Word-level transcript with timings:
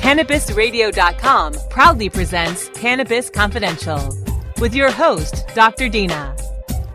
CannabisRadio.com 0.00 1.54
proudly 1.68 2.08
presents 2.08 2.70
Cannabis 2.70 3.28
Confidential 3.28 4.00
with 4.58 4.74
your 4.74 4.90
host, 4.90 5.46
Dr. 5.54 5.90
Dina. 5.90 6.34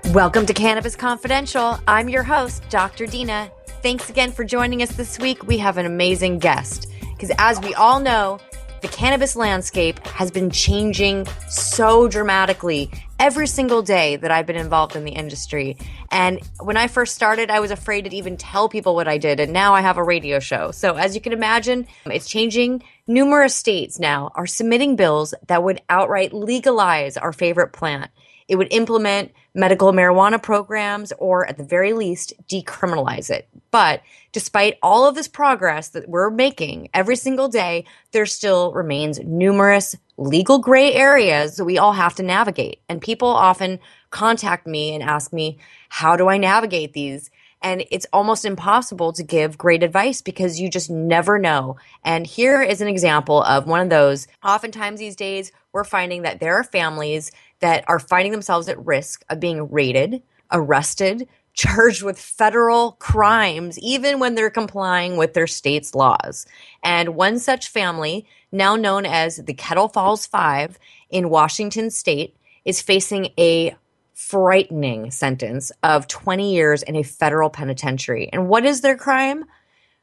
Welcome 0.05 0.48
to 0.48 0.54
Cannabis 0.55 0.96
Confidential. 0.96 1.80
I'm 1.88 2.10
your 2.10 2.23
host, 2.23 2.68
Dr. 2.70 3.05
Dina. 3.05 3.52
Thanks 3.84 4.10
again 4.10 4.32
for 4.32 4.44
joining 4.44 4.82
us 4.82 4.94
this 4.96 5.20
week. 5.20 5.46
We 5.46 5.60
have 5.60 5.77
an 5.77 5.86
amazing 5.86 6.40
guest 6.40 6.91
because, 6.99 7.32
as 7.38 7.60
we 7.62 7.76
all 7.76 7.99
know, 7.99 8.40
the 8.82 8.88
cannabis 8.88 9.35
landscape 9.35 9.99
has 10.08 10.32
been 10.32 10.49
changing 10.49 11.27
so 11.48 12.08
dramatically 12.08 12.91
every 13.20 13.48
single 13.48 13.82
day 13.82 14.16
that 14.18 14.32
I've 14.32 14.46
been 14.46 14.55
involved 14.55 14.96
in 14.96 15.05
the 15.05 15.12
industry. 15.12 15.77
And 16.12 16.40
when 16.60 16.77
I 16.77 16.88
first 16.88 17.16
started, 17.16 17.49
I 17.49 17.60
was 17.60 17.72
afraid 17.72 18.05
to 18.05 18.16
even 18.16 18.38
tell 18.38 18.68
people 18.68 18.94
what 18.94 19.08
I 19.08 19.18
did. 19.18 19.40
And 19.40 19.54
now 19.54 19.74
I 19.74 19.82
have 19.82 19.98
a 19.98 20.04
radio 20.04 20.40
show. 20.40 20.72
So, 20.72 20.96
as 20.96 21.16
you 21.16 21.22
can 21.22 21.34
imagine, 21.34 21.88
it's 22.05 22.27
changing. 22.27 22.84
Numerous 23.08 23.54
states 23.54 24.00
now 24.00 24.32
are 24.34 24.48
submitting 24.48 24.95
bills 24.95 25.36
that 25.48 25.63
would 25.63 25.80
outright 25.90 26.34
legalize 26.34 27.18
our 27.18 27.32
favorite 27.32 27.72
plant. 27.72 28.09
It 28.48 28.55
would 28.55 28.73
implement 28.73 29.32
medical 29.54 29.93
marijuana 29.93 30.41
programs 30.41 31.13
or, 31.20 31.48
at 31.48 31.57
the 31.57 31.63
very 31.63 31.94
least, 31.94 32.34
decriminalize 32.48 33.29
it. 33.29 33.48
But 33.70 34.02
despite 34.32 34.79
all 34.82 35.07
of 35.07 35.13
this 35.13 35.27
progress 35.27 35.90
that 35.90 36.10
we're 36.10 36.32
making 36.32 36.90
every 36.96 37.16
single 37.16 37.48
day, 37.48 37.85
there 38.12 38.26
still 38.26 38.71
remains 38.74 39.20
numerous 39.20 39.96
legal 40.18 40.57
gray 40.57 40.94
areas 40.94 41.57
that 41.57 41.66
we 41.66 41.77
all 41.77 41.94
have 41.94 42.16
to 42.16 42.24
navigate. 42.24 42.82
And 42.90 43.01
people 43.01 43.27
often 43.27 43.79
contact 44.10 44.66
me 44.66 44.96
and 44.96 45.04
ask 45.04 45.32
me, 45.32 45.60
how 45.90 46.16
do 46.16 46.27
I 46.27 46.38
navigate 46.38 46.94
these? 46.94 47.29
And 47.66 47.84
it's 47.90 48.05
almost 48.13 48.46
impossible 48.46 49.12
to 49.13 49.24
give 49.24 49.58
great 49.58 49.82
advice 49.82 50.21
because 50.21 50.60
you 50.60 50.70
just 50.70 50.91
never 50.91 51.40
know. 51.40 51.77
And 52.04 52.27
here 52.27 52.62
is 52.62 52.80
an 52.80 52.88
example 52.88 53.41
of 53.41 53.66
one 53.66 53.82
of 53.82 53.90
those. 53.90 54.27
Oftentimes 54.44 54.99
these 54.99 55.16
days, 55.16 55.52
we're 55.74 55.84
finding 55.84 56.22
that 56.22 56.40
there 56.40 56.54
are 56.54 56.63
families 56.63 57.32
that 57.62 57.84
are 57.88 57.98
finding 57.98 58.32
themselves 58.32 58.70
at 58.70 58.85
risk 58.85 59.26
of 59.32 59.40
being 59.40 59.68
raided, 59.72 60.22
arrested, 60.52 61.27
charged 61.55 62.04
with 62.04 62.20
federal 62.20 62.91
crimes, 62.99 63.79
even 63.79 64.19
when 64.19 64.35
they're 64.35 64.52
complying 64.52 65.18
with 65.18 65.34
their 65.34 65.47
state's 65.47 65.96
laws. 65.96 66.46
And 66.84 67.16
one 67.16 67.40
such 67.40 67.69
family, 67.69 68.28
now 68.52 68.75
known 68.75 69.07
as 69.07 69.38
the 69.38 69.56
Kettle 69.56 69.88
Falls 69.88 70.28
Five 70.28 70.78
in 71.09 71.31
Washington 71.31 71.90
state, 71.90 72.35
is 72.63 72.79
facing 72.79 73.29
a 73.40 73.75
frightening 74.16 75.12
sentence 75.12 75.72
of 75.84 76.08
20 76.08 76.53
years 76.53 76.81
in 76.81 76.96
a 76.96 77.03
federal 77.03 77.50
penitentiary. 77.50 78.30
And 78.34 78.47
what 78.47 78.66
is 78.66 78.81
their 78.81 78.97
crime? 78.97 79.46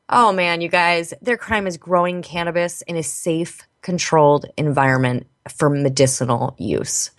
Oh 0.08 0.32
man, 0.32 0.60
you 0.60 0.68
guys, 0.68 1.14
their 1.22 1.38
crime 1.38 1.66
is 1.66 1.78
growing 1.78 2.22
cannabis 2.22 2.82
in 2.82 2.96
a 2.96 3.02
safe, 3.02 3.66
controlled 3.80 4.46
environment 4.56 5.26
for 5.48 5.68
medicinal 5.68 6.54
use 6.58 7.10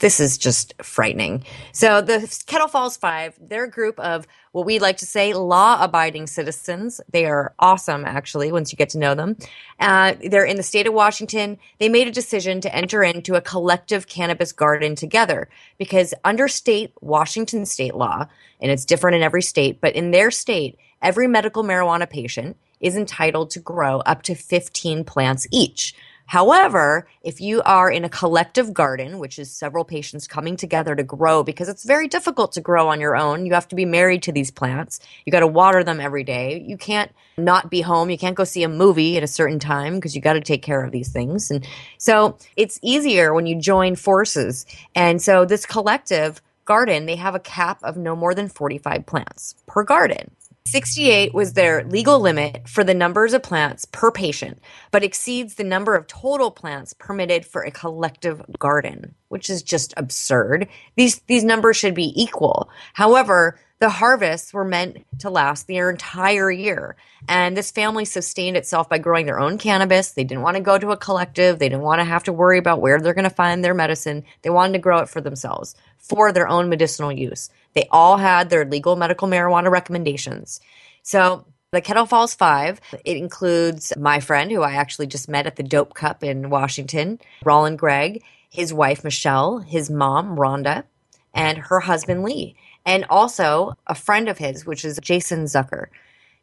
this 0.00 0.18
is 0.18 0.36
just 0.36 0.74
frightening. 0.82 1.44
So 1.72 2.00
the 2.00 2.42
Kettle 2.46 2.68
Falls 2.68 2.96
Five, 2.96 3.34
they're 3.40 3.64
a 3.64 3.70
group 3.70 4.00
of 4.00 4.26
what 4.52 4.66
we 4.66 4.78
like 4.78 4.96
to 4.98 5.06
say 5.06 5.32
law-abiding 5.32 6.26
citizens. 6.26 7.00
They 7.12 7.26
are 7.26 7.54
awesome, 7.58 8.04
actually, 8.04 8.50
once 8.50 8.72
you 8.72 8.76
get 8.76 8.88
to 8.90 8.98
know 8.98 9.14
them. 9.14 9.36
Uh, 9.78 10.14
they're 10.24 10.44
in 10.44 10.56
the 10.56 10.62
state 10.62 10.86
of 10.86 10.94
Washington. 10.94 11.58
They 11.78 11.88
made 11.88 12.08
a 12.08 12.12
decision 12.12 12.60
to 12.62 12.74
enter 12.74 13.04
into 13.04 13.36
a 13.36 13.40
collective 13.40 14.08
cannabis 14.08 14.52
garden 14.52 14.96
together 14.96 15.48
because 15.78 16.14
under 16.24 16.48
state 16.48 16.92
Washington 17.00 17.64
state 17.64 17.94
law, 17.94 18.26
and 18.60 18.70
it's 18.70 18.84
different 18.84 19.16
in 19.16 19.22
every 19.22 19.42
state, 19.42 19.80
but 19.80 19.94
in 19.94 20.10
their 20.10 20.30
state, 20.30 20.78
every 21.00 21.28
medical 21.28 21.62
marijuana 21.62 22.08
patient 22.08 22.56
is 22.80 22.96
entitled 22.96 23.50
to 23.50 23.60
grow 23.60 24.00
up 24.00 24.22
to 24.22 24.34
15 24.34 25.04
plants 25.04 25.46
each. 25.50 25.94
However, 26.30 27.08
if 27.22 27.40
you 27.40 27.60
are 27.62 27.90
in 27.90 28.04
a 28.04 28.08
collective 28.08 28.72
garden, 28.72 29.18
which 29.18 29.36
is 29.36 29.50
several 29.50 29.84
patients 29.84 30.28
coming 30.28 30.56
together 30.56 30.94
to 30.94 31.02
grow, 31.02 31.42
because 31.42 31.68
it's 31.68 31.82
very 31.82 32.06
difficult 32.06 32.52
to 32.52 32.60
grow 32.60 32.86
on 32.86 33.00
your 33.00 33.16
own, 33.16 33.46
you 33.46 33.54
have 33.54 33.66
to 33.66 33.74
be 33.74 33.84
married 33.84 34.22
to 34.22 34.32
these 34.32 34.52
plants. 34.52 35.00
You 35.26 35.32
got 35.32 35.40
to 35.40 35.48
water 35.48 35.82
them 35.82 35.98
every 36.00 36.22
day. 36.22 36.64
You 36.64 36.76
can't 36.76 37.10
not 37.36 37.68
be 37.68 37.80
home. 37.80 38.10
You 38.10 38.16
can't 38.16 38.36
go 38.36 38.44
see 38.44 38.62
a 38.62 38.68
movie 38.68 39.16
at 39.16 39.24
a 39.24 39.26
certain 39.26 39.58
time 39.58 39.96
because 39.96 40.14
you 40.14 40.22
got 40.22 40.34
to 40.34 40.40
take 40.40 40.62
care 40.62 40.84
of 40.84 40.92
these 40.92 41.08
things. 41.08 41.50
And 41.50 41.66
so 41.98 42.38
it's 42.54 42.78
easier 42.80 43.34
when 43.34 43.46
you 43.46 43.60
join 43.60 43.96
forces. 43.96 44.66
And 44.94 45.20
so 45.20 45.44
this 45.44 45.66
collective 45.66 46.40
garden, 46.64 47.06
they 47.06 47.16
have 47.16 47.34
a 47.34 47.40
cap 47.40 47.80
of 47.82 47.96
no 47.96 48.14
more 48.14 48.36
than 48.36 48.48
45 48.48 49.04
plants 49.04 49.56
per 49.66 49.82
garden. 49.82 50.30
68 50.66 51.34
was 51.34 51.54
their 51.54 51.84
legal 51.84 52.20
limit 52.20 52.68
for 52.68 52.84
the 52.84 52.94
numbers 52.94 53.32
of 53.32 53.42
plants 53.42 53.86
per 53.86 54.10
patient, 54.10 54.60
but 54.90 55.02
exceeds 55.02 55.54
the 55.54 55.64
number 55.64 55.94
of 55.94 56.06
total 56.06 56.50
plants 56.50 56.92
permitted 56.92 57.44
for 57.44 57.62
a 57.62 57.70
collective 57.70 58.42
garden, 58.58 59.14
which 59.28 59.50
is 59.50 59.62
just 59.62 59.94
absurd. 59.96 60.68
These 60.96 61.20
these 61.26 61.44
numbers 61.44 61.76
should 61.76 61.94
be 61.94 62.12
equal. 62.20 62.70
However, 62.92 63.58
the 63.80 63.88
harvests 63.88 64.52
were 64.52 64.64
meant 64.64 64.98
to 65.20 65.30
last 65.30 65.66
the 65.66 65.78
entire 65.78 66.50
year. 66.50 66.96
And 67.26 67.56
this 67.56 67.70
family 67.70 68.04
sustained 68.04 68.58
itself 68.58 68.90
by 68.90 68.98
growing 68.98 69.24
their 69.24 69.40
own 69.40 69.56
cannabis. 69.56 70.12
They 70.12 70.24
didn't 70.24 70.42
want 70.42 70.58
to 70.58 70.62
go 70.62 70.78
to 70.78 70.90
a 70.90 70.98
collective. 70.98 71.58
They 71.58 71.70
didn't 71.70 71.84
want 71.84 72.00
to 72.00 72.04
have 72.04 72.24
to 72.24 72.32
worry 72.32 72.58
about 72.58 72.82
where 72.82 73.00
they're 73.00 73.14
going 73.14 73.24
to 73.24 73.30
find 73.30 73.64
their 73.64 73.74
medicine. 73.74 74.24
They 74.42 74.50
wanted 74.50 74.74
to 74.74 74.80
grow 74.80 74.98
it 74.98 75.08
for 75.08 75.22
themselves 75.22 75.74
for 75.98 76.30
their 76.30 76.48
own 76.48 76.68
medicinal 76.68 77.10
use. 77.10 77.48
They 77.74 77.88
all 77.90 78.18
had 78.18 78.50
their 78.50 78.64
legal 78.64 78.96
medical 78.96 79.28
marijuana 79.28 79.70
recommendations. 79.70 80.60
So 81.02 81.46
the 81.72 81.80
Kettle 81.80 82.06
Falls 82.06 82.34
Five, 82.34 82.80
it 83.04 83.16
includes 83.16 83.92
my 83.96 84.20
friend 84.20 84.50
who 84.50 84.62
I 84.62 84.72
actually 84.72 85.06
just 85.06 85.28
met 85.28 85.46
at 85.46 85.56
the 85.56 85.62
Dope 85.62 85.94
Cup 85.94 86.22
in 86.22 86.50
Washington, 86.50 87.18
Rolland 87.44 87.78
Gregg, 87.78 88.22
his 88.50 88.74
wife 88.74 89.04
Michelle, 89.04 89.58
his 89.58 89.88
mom 89.88 90.36
Rhonda, 90.36 90.84
and 91.32 91.56
her 91.58 91.80
husband 91.80 92.24
Lee 92.24 92.56
and 92.86 93.04
also 93.10 93.74
a 93.86 93.94
friend 93.94 94.28
of 94.28 94.38
his, 94.38 94.66
which 94.66 94.84
is 94.84 94.98
Jason 95.02 95.44
Zucker. 95.44 95.86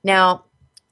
Now, 0.04 0.46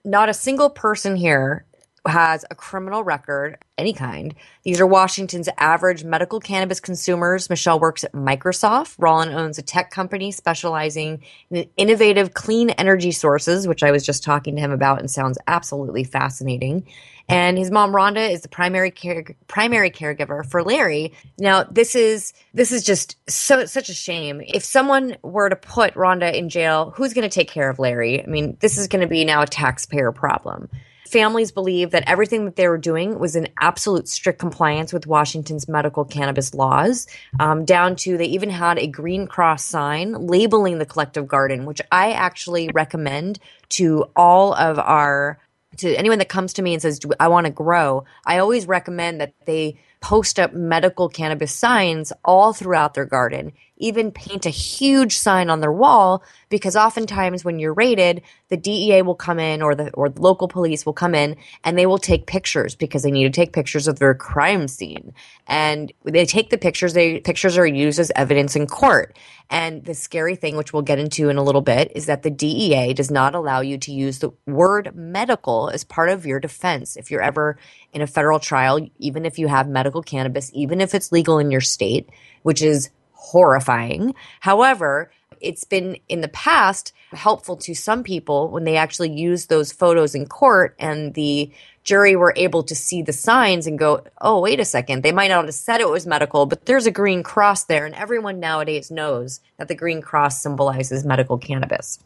not 0.04 0.30
a 0.30 0.34
single 0.34 0.70
person 0.70 1.16
here 1.16 1.66
has 2.08 2.46
a 2.52 2.56
criminal 2.56 3.04
record, 3.04 3.58
any 3.78 3.94
kind. 3.94 4.36
These 4.64 4.80
are 4.80 4.86
Washington's 4.86 5.50
average 5.58 6.04
medical 6.04 6.40
cannabis 6.40 6.80
consumers. 6.80 7.50
Michelle 7.50 7.80
works 7.80 8.04
at 8.04 8.14
Microsoft. 8.14 8.96
Rolland 9.00 9.34
owns 9.34 9.58
a 9.58 9.64
tech 9.64 9.92
company 9.92 10.32
specializing 10.32 11.24
in 11.50 11.68
innovative 11.78 12.34
clean 12.34 12.70
energy 12.72 13.12
sources, 13.12 13.68
which 13.68 13.84
I 13.84 13.92
was 13.92 14.06
just 14.06 14.24
talking 14.24 14.56
to 14.56 14.62
him 14.62 14.72
about 14.72 15.00
and 15.00 15.10
sounds 15.10 15.38
absolutely 15.48 16.04
fascinating. 16.04 16.86
And 17.28 17.58
his 17.58 17.72
mom 17.72 17.92
Rhonda 17.92 18.32
is 18.32 18.42
the 18.42 18.48
primary 18.48 18.92
care 18.92 19.36
primary 19.48 19.90
caregiver 19.90 20.46
for 20.46 20.64
Larry. 20.64 21.14
Now, 21.40 21.64
this 21.64 21.96
is 21.96 22.34
this 22.54 22.72
is 22.72 22.84
just 22.84 23.18
so 23.30 23.66
such 23.66 23.90
a 23.90 23.94
shame. 23.94 24.42
If 24.46 24.64
someone 24.64 25.18
were 25.24 25.50
to 25.50 25.56
put 25.56 25.96
Rhonda 25.96 26.34
in 26.34 26.50
jail, 26.50 26.94
who's 26.96 27.14
going 27.14 27.28
to 27.28 27.34
take 27.34 27.50
care 27.50 27.70
of 27.70 27.80
Larry? 27.80 28.24
I 28.24 28.28
mean, 28.28 28.58
this 28.60 28.78
is 28.78 28.88
going 28.88 29.02
to 29.02 29.08
be 29.08 29.26
now 29.26 29.42
a 29.42 29.48
taxpayer 29.48 30.12
problem 30.12 30.70
families 31.16 31.52
believe 31.52 31.92
that 31.92 32.04
everything 32.08 32.46
that 32.46 32.56
they 32.56 32.68
were 32.68 32.78
doing 32.78 33.20
was 33.20 33.36
in 33.36 33.48
absolute 33.60 34.08
strict 34.08 34.40
compliance 34.40 34.92
with 34.92 35.08
Washington's 35.08 35.68
medical 35.68 36.04
cannabis 36.04 36.54
laws, 36.54 37.08
um, 37.40 37.64
down 37.64 37.96
to 37.96 38.18
they 38.18 38.26
even 38.26 38.50
had 38.50 38.78
a 38.78 38.88
green 38.88 39.28
cross 39.28 39.64
sign 39.64 40.14
labeling 40.14 40.78
the 40.78 40.86
collective 40.86 41.28
garden, 41.28 41.66
which 41.66 41.82
I 41.92 42.12
actually 42.12 42.70
recommend 42.74 43.40
to 43.70 44.06
all 44.16 44.54
of 44.56 44.80
our 44.80 45.40
to 45.78 45.96
anyone 45.96 46.20
that 46.20 46.30
comes 46.30 46.54
to 46.54 46.62
me 46.62 46.74
and 46.74 46.82
says 46.82 47.00
I 47.20 47.28
want 47.28 47.46
to 47.46 47.52
grow. 47.52 48.06
I 48.26 48.38
always 48.38 48.68
recommend 48.68 49.22
that 49.22 49.34
they 49.46 49.78
post 50.06 50.40
up 50.40 50.54
medical 50.54 51.10
cannabis 51.10 51.52
signs 51.52 52.14
all 52.24 52.54
throughout 52.54 52.94
their 52.94 53.06
garden, 53.06 53.52
even 53.78 54.12
paint 54.12 54.46
a 54.46 54.52
huge 54.52 55.18
sign 55.18 55.50
on 55.50 55.62
their 55.62 55.72
wall 55.72 56.24
because 56.50 56.76
oftentimes 56.76 57.44
when 57.44 57.58
you're 57.58 57.74
raided, 57.74 58.22
the 58.50 58.58
DEA 58.58 59.02
will 59.02 59.16
come 59.16 59.40
in 59.40 59.64
or 59.64 59.74
the 59.74 59.90
or 59.92 60.10
the 60.10 60.22
local 60.22 60.48
police 60.48 60.86
will 60.86 60.94
come 60.94 61.16
in 61.16 61.36
and 61.64 61.76
they 61.76 61.88
will 61.88 61.98
take 61.98 62.28
pictures 62.28 62.76
because 62.76 63.02
they 63.02 63.10
need 63.10 63.24
to 63.24 63.30
take 63.32 63.52
pictures 63.52 63.88
of 63.88 63.98
their 63.98 64.14
crime 64.14 64.68
scene. 64.68 65.12
And 65.48 65.92
they 66.04 66.26
take 66.26 66.52
the 66.52 66.58
pictures, 66.60 66.94
they 66.94 67.20
pictures 67.20 67.58
are 67.58 67.66
used 67.66 68.00
as 68.00 68.12
evidence 68.16 68.56
in 68.56 68.68
court. 68.68 69.18
And 69.50 69.86
the 69.86 69.94
scary 69.94 70.36
thing, 70.36 70.58
which 70.58 70.74
we'll 70.74 70.82
get 70.82 71.00
into 71.00 71.30
in 71.30 71.38
a 71.38 71.44
little 71.44 71.62
bit, 71.62 71.92
is 71.96 72.08
that 72.08 72.24
the 72.24 72.30
DEA 72.30 72.94
does 72.94 73.12
not 73.12 73.36
allow 73.36 73.62
you 73.62 73.78
to 73.80 73.92
use 73.92 74.20
the 74.20 74.32
word 74.46 74.96
medical 74.96 75.70
as 75.70 75.84
part 75.84 76.10
of 76.10 76.26
your 76.26 76.40
defense 76.40 76.96
if 76.96 77.12
you're 77.12 77.22
ever 77.22 77.58
in 77.94 78.02
a 78.02 78.08
federal 78.08 78.40
trial, 78.40 78.80
even 78.98 79.26
if 79.26 79.38
you 79.38 79.48
have 79.48 79.68
medical 79.68 80.02
cannabis, 80.02 80.50
even 80.54 80.82
if 80.82 80.96
it's 80.96 81.12
legal 81.12 81.40
in 81.40 81.52
your 81.52 81.62
state, 81.62 82.10
which 82.44 82.62
is 82.62 82.90
horrifying. 83.12 84.16
However, 84.40 85.12
it's 85.42 85.64
been 85.64 85.98
in 86.10 86.22
the 86.22 86.28
past 86.30 86.94
helpful 87.12 87.56
to 87.56 87.74
some 87.74 88.04
people 88.04 88.50
when 88.50 88.64
they 88.64 88.78
actually 88.78 89.12
use 89.12 89.46
those 89.46 89.72
photos 89.72 90.16
in 90.16 90.26
court 90.26 90.76
and 90.80 91.14
the 91.14 91.52
jury 91.86 92.16
were 92.16 92.34
able 92.36 92.64
to 92.64 92.76
see 92.76 93.02
the 93.02 93.14
signs 93.14 93.68
and 93.68 93.80
go, 93.80 94.04
oh, 94.20 94.42
wait 94.42 94.60
a 94.60 94.66
second. 94.66 95.04
They 95.04 95.12
might 95.12 95.30
not 95.30 95.46
have 95.46 95.54
said 95.54 95.80
it 95.80 95.90
was 95.90 96.06
medical, 96.06 96.46
but 96.46 96.66
there's 96.66 96.88
a 96.88 96.92
green 96.92 97.24
cross 97.24 97.64
there. 97.64 97.86
And 97.86 97.96
everyone 97.96 98.40
nowadays 98.40 98.92
knows 98.92 99.40
that 99.58 99.70
the 99.70 99.76
green 99.76 100.02
cross 100.02 100.42
symbolizes 100.42 101.06
medical 101.06 101.38
cannabis. 101.38 102.00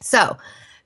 So, 0.00 0.36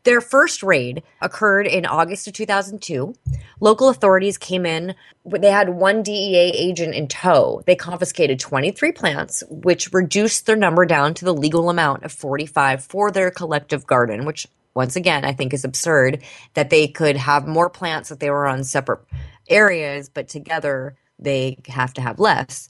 their 0.04 0.20
first 0.20 0.62
raid 0.62 1.02
occurred 1.20 1.66
in 1.66 1.84
August 1.84 2.28
of 2.28 2.34
2002. 2.34 3.12
Local 3.58 3.88
authorities 3.88 4.38
came 4.38 4.64
in. 4.64 4.94
They 5.24 5.50
had 5.50 5.70
one 5.70 6.04
DEA 6.04 6.52
agent 6.54 6.94
in 6.94 7.08
tow. 7.08 7.64
They 7.66 7.74
confiscated 7.74 8.38
23 8.38 8.92
plants, 8.92 9.42
which 9.50 9.92
reduced 9.92 10.46
their 10.46 10.54
number 10.54 10.86
down 10.86 11.14
to 11.14 11.24
the 11.24 11.34
legal 11.34 11.68
amount 11.68 12.04
of 12.04 12.12
45 12.12 12.84
for 12.84 13.10
their 13.10 13.32
collective 13.32 13.84
garden, 13.84 14.26
which 14.26 14.46
once 14.76 14.94
again, 14.94 15.24
I 15.24 15.32
think 15.32 15.54
is 15.54 15.64
absurd 15.64 16.22
that 16.54 16.70
they 16.70 16.86
could 16.86 17.16
have 17.16 17.48
more 17.48 17.70
plants 17.70 18.10
if 18.10 18.18
they 18.18 18.30
were 18.30 18.46
on 18.46 18.62
separate 18.62 19.00
areas, 19.48 20.08
but 20.08 20.28
together 20.28 20.96
they 21.18 21.58
have 21.66 21.94
to 21.94 22.02
have 22.02 22.20
less. 22.20 22.68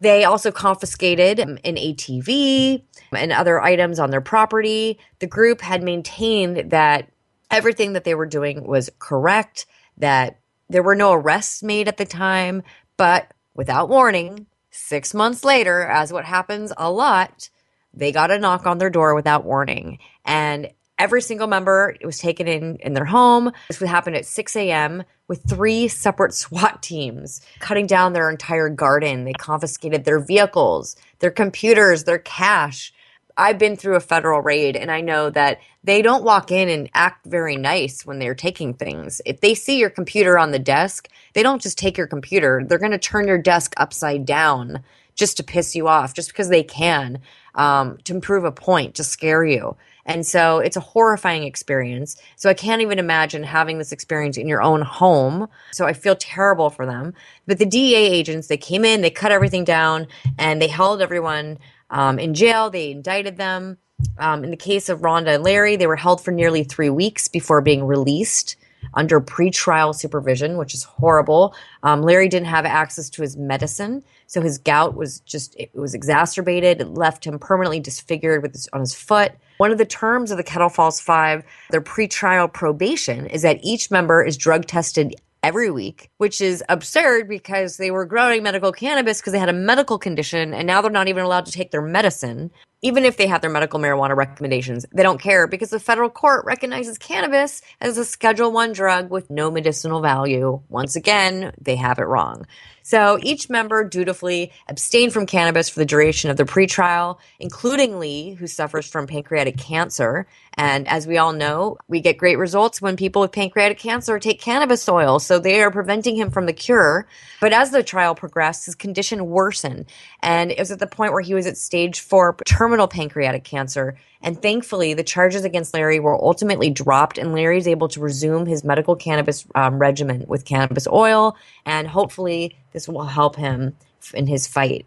They 0.00 0.24
also 0.24 0.50
confiscated 0.50 1.38
um, 1.38 1.58
an 1.64 1.76
ATV 1.76 2.82
and 3.12 3.32
other 3.32 3.60
items 3.60 3.98
on 3.98 4.10
their 4.10 4.20
property. 4.20 4.98
The 5.18 5.26
group 5.26 5.60
had 5.60 5.82
maintained 5.82 6.70
that 6.70 7.10
everything 7.50 7.92
that 7.92 8.04
they 8.04 8.14
were 8.14 8.26
doing 8.26 8.66
was 8.66 8.90
correct, 8.98 9.66
that 9.98 10.38
there 10.68 10.82
were 10.82 10.96
no 10.96 11.12
arrests 11.12 11.62
made 11.62 11.86
at 11.86 11.98
the 11.98 12.06
time, 12.06 12.62
but 12.96 13.32
without 13.54 13.88
warning, 13.88 14.46
six 14.70 15.14
months 15.14 15.44
later, 15.44 15.82
as 15.82 16.12
what 16.12 16.24
happens 16.24 16.72
a 16.76 16.90
lot, 16.90 17.48
they 17.94 18.12
got 18.12 18.30
a 18.30 18.38
knock 18.38 18.66
on 18.66 18.78
their 18.78 18.90
door 18.90 19.14
without 19.14 19.44
warning. 19.44 19.98
And 20.24 20.70
every 20.98 21.22
single 21.22 21.46
member 21.46 21.96
was 22.04 22.18
taken 22.18 22.48
in 22.48 22.76
in 22.76 22.94
their 22.94 23.04
home. 23.04 23.52
This 23.68 23.80
would 23.80 23.88
happen 23.88 24.14
at 24.14 24.26
6 24.26 24.56
a.m. 24.56 25.04
with 25.28 25.48
three 25.48 25.88
separate 25.88 26.34
SWAT 26.42 26.82
teams 26.82 27.40
cutting 27.58 27.86
down 27.86 28.12
their 28.12 28.30
entire 28.30 28.68
garden. 28.68 29.24
They 29.24 29.32
confiscated 29.32 30.04
their 30.04 30.20
vehicles, 30.20 30.96
their 31.18 31.30
computers, 31.30 32.04
their 32.04 32.18
cash. 32.18 32.92
I've 33.38 33.58
been 33.58 33.76
through 33.76 33.96
a 33.96 34.00
federal 34.00 34.40
raid 34.40 34.76
and 34.76 34.90
I 34.90 35.02
know 35.02 35.28
that 35.30 35.60
they 35.84 36.00
don't 36.00 36.24
walk 36.24 36.50
in 36.50 36.70
and 36.70 36.88
act 36.94 37.26
very 37.26 37.56
nice 37.56 38.06
when 38.06 38.18
they're 38.18 38.34
taking 38.34 38.72
things. 38.72 39.20
If 39.26 39.40
they 39.40 39.54
see 39.54 39.78
your 39.78 39.90
computer 39.90 40.38
on 40.38 40.52
the 40.52 40.58
desk, 40.58 41.08
they 41.34 41.42
don't 41.42 41.60
just 41.60 41.76
take 41.76 41.98
your 41.98 42.06
computer. 42.06 42.64
They're 42.66 42.78
going 42.78 42.92
to 42.92 42.98
turn 42.98 43.28
your 43.28 43.38
desk 43.38 43.74
upside 43.76 44.24
down 44.24 44.82
just 45.14 45.36
to 45.36 45.44
piss 45.44 45.74
you 45.74 45.86
off, 45.88 46.14
just 46.14 46.28
because 46.28 46.48
they 46.48 46.62
can, 46.62 47.20
um, 47.54 47.98
to 48.04 48.20
prove 48.20 48.44
a 48.44 48.52
point, 48.52 48.94
to 48.96 49.04
scare 49.04 49.44
you. 49.44 49.76
And 50.06 50.24
so 50.24 50.58
it's 50.58 50.76
a 50.76 50.80
horrifying 50.80 51.42
experience. 51.42 52.16
So 52.36 52.48
I 52.48 52.54
can't 52.54 52.80
even 52.80 52.98
imagine 52.98 53.42
having 53.42 53.78
this 53.78 53.92
experience 53.92 54.38
in 54.38 54.48
your 54.48 54.62
own 54.62 54.82
home. 54.82 55.48
So 55.72 55.84
I 55.84 55.92
feel 55.92 56.16
terrible 56.16 56.70
for 56.70 56.86
them. 56.86 57.12
But 57.46 57.58
the 57.58 57.66
DEA 57.66 57.96
agents, 57.96 58.46
they 58.46 58.56
came 58.56 58.84
in, 58.84 59.02
they 59.02 59.10
cut 59.10 59.32
everything 59.32 59.64
down, 59.64 60.06
and 60.38 60.62
they 60.62 60.68
held 60.68 61.02
everyone 61.02 61.58
um, 61.90 62.18
in 62.18 62.34
jail. 62.34 62.70
They 62.70 62.92
indicted 62.92 63.36
them. 63.36 63.78
Um, 64.18 64.44
in 64.44 64.50
the 64.50 64.56
case 64.56 64.88
of 64.88 65.00
Rhonda 65.00 65.34
and 65.34 65.44
Larry, 65.44 65.76
they 65.76 65.86
were 65.86 65.96
held 65.96 66.20
for 66.22 66.30
nearly 66.30 66.64
three 66.64 66.90
weeks 66.90 67.28
before 67.28 67.60
being 67.60 67.84
released 67.84 68.56
under 68.94 69.20
pretrial 69.20 69.94
supervision, 69.94 70.56
which 70.58 70.74
is 70.74 70.82
horrible. 70.82 71.54
Um, 71.82 72.02
Larry 72.02 72.28
didn't 72.28 72.48
have 72.48 72.64
access 72.64 73.10
to 73.10 73.22
his 73.22 73.36
medicine, 73.36 74.02
so 74.26 74.40
his 74.40 74.58
gout 74.58 74.96
was 74.96 75.20
just 75.20 75.56
it 75.56 75.74
was 75.74 75.94
exacerbated. 75.94 76.80
It 76.80 76.94
left 76.94 77.26
him 77.26 77.38
permanently 77.38 77.80
disfigured 77.80 78.42
with 78.42 78.52
his, 78.52 78.68
on 78.72 78.80
his 78.80 78.94
foot. 78.94 79.32
One 79.58 79.72
of 79.72 79.78
the 79.78 79.86
terms 79.86 80.30
of 80.30 80.36
the 80.36 80.44
Kettle 80.44 80.68
Falls 80.68 81.00
Five, 81.00 81.42
their 81.70 81.80
pretrial 81.80 82.52
probation, 82.52 83.26
is 83.26 83.42
that 83.42 83.58
each 83.62 83.90
member 83.90 84.22
is 84.22 84.36
drug 84.36 84.66
tested 84.66 85.14
every 85.42 85.70
week, 85.70 86.10
which 86.18 86.40
is 86.40 86.62
absurd 86.68 87.28
because 87.28 87.76
they 87.76 87.92
were 87.92 88.04
growing 88.04 88.42
medical 88.42 88.72
cannabis 88.72 89.20
because 89.20 89.32
they 89.32 89.38
had 89.38 89.48
a 89.48 89.52
medical 89.52 89.96
condition 89.96 90.52
and 90.52 90.66
now 90.66 90.82
they're 90.82 90.90
not 90.90 91.06
even 91.06 91.24
allowed 91.24 91.46
to 91.46 91.52
take 91.52 91.70
their 91.70 91.82
medicine. 91.82 92.50
Even 92.82 93.04
if 93.04 93.16
they 93.16 93.26
have 93.26 93.40
their 93.40 93.50
medical 93.50 93.80
marijuana 93.80 94.14
recommendations, 94.14 94.84
they 94.92 95.02
don't 95.02 95.20
care 95.20 95.46
because 95.46 95.70
the 95.70 95.80
federal 95.80 96.10
court 96.10 96.44
recognizes 96.44 96.98
cannabis 96.98 97.62
as 97.80 97.96
a 97.96 98.04
Schedule 98.04 98.52
1 98.52 98.72
drug 98.72 99.10
with 99.10 99.30
no 99.30 99.50
medicinal 99.50 100.00
value. 100.02 100.60
Once 100.68 100.94
again, 100.94 101.52
they 101.60 101.76
have 101.76 101.98
it 101.98 102.04
wrong. 102.04 102.46
So 102.86 103.18
each 103.20 103.50
member 103.50 103.82
dutifully 103.82 104.52
abstained 104.68 105.12
from 105.12 105.26
cannabis 105.26 105.68
for 105.68 105.80
the 105.80 105.84
duration 105.84 106.30
of 106.30 106.36
the 106.36 106.44
pretrial, 106.44 107.18
including 107.40 107.98
Lee, 107.98 108.34
who 108.34 108.46
suffers 108.46 108.86
from 108.86 109.08
pancreatic 109.08 109.58
cancer. 109.58 110.28
And 110.54 110.86
as 110.86 111.04
we 111.04 111.18
all 111.18 111.32
know, 111.32 111.78
we 111.88 112.00
get 112.00 112.16
great 112.16 112.38
results 112.38 112.80
when 112.80 112.96
people 112.96 113.22
with 113.22 113.32
pancreatic 113.32 113.80
cancer 113.80 114.20
take 114.20 114.40
cannabis 114.40 114.88
oil. 114.88 115.18
So 115.18 115.40
they 115.40 115.62
are 115.62 115.72
preventing 115.72 116.14
him 116.14 116.30
from 116.30 116.46
the 116.46 116.52
cure. 116.52 117.08
But 117.40 117.52
as 117.52 117.72
the 117.72 117.82
trial 117.82 118.14
progressed, 118.14 118.66
his 118.66 118.76
condition 118.76 119.26
worsened. 119.26 119.86
And 120.22 120.52
it 120.52 120.58
was 120.60 120.70
at 120.70 120.78
the 120.78 120.86
point 120.86 121.12
where 121.12 121.22
he 121.22 121.34
was 121.34 121.48
at 121.48 121.56
stage 121.56 121.98
four 121.98 122.34
terminal 122.66 122.88
pancreatic 122.88 123.44
cancer. 123.44 123.96
And 124.22 124.42
thankfully, 124.42 124.92
the 124.92 125.04
charges 125.04 125.44
against 125.44 125.72
Larry 125.72 126.00
were 126.00 126.20
ultimately 126.20 126.68
dropped, 126.68 127.16
and 127.16 127.32
Larry 127.32 127.58
is 127.58 127.68
able 127.68 127.86
to 127.88 128.00
resume 128.00 128.44
his 128.44 128.64
medical 128.64 128.96
cannabis 128.96 129.46
um, 129.54 129.78
regimen 129.78 130.24
with 130.26 130.44
cannabis 130.44 130.88
oil. 130.88 131.36
And 131.64 131.86
hopefully, 131.86 132.56
this 132.72 132.88
will 132.88 133.04
help 133.04 133.36
him 133.36 133.76
in 134.14 134.26
his 134.26 134.48
fight. 134.48 134.84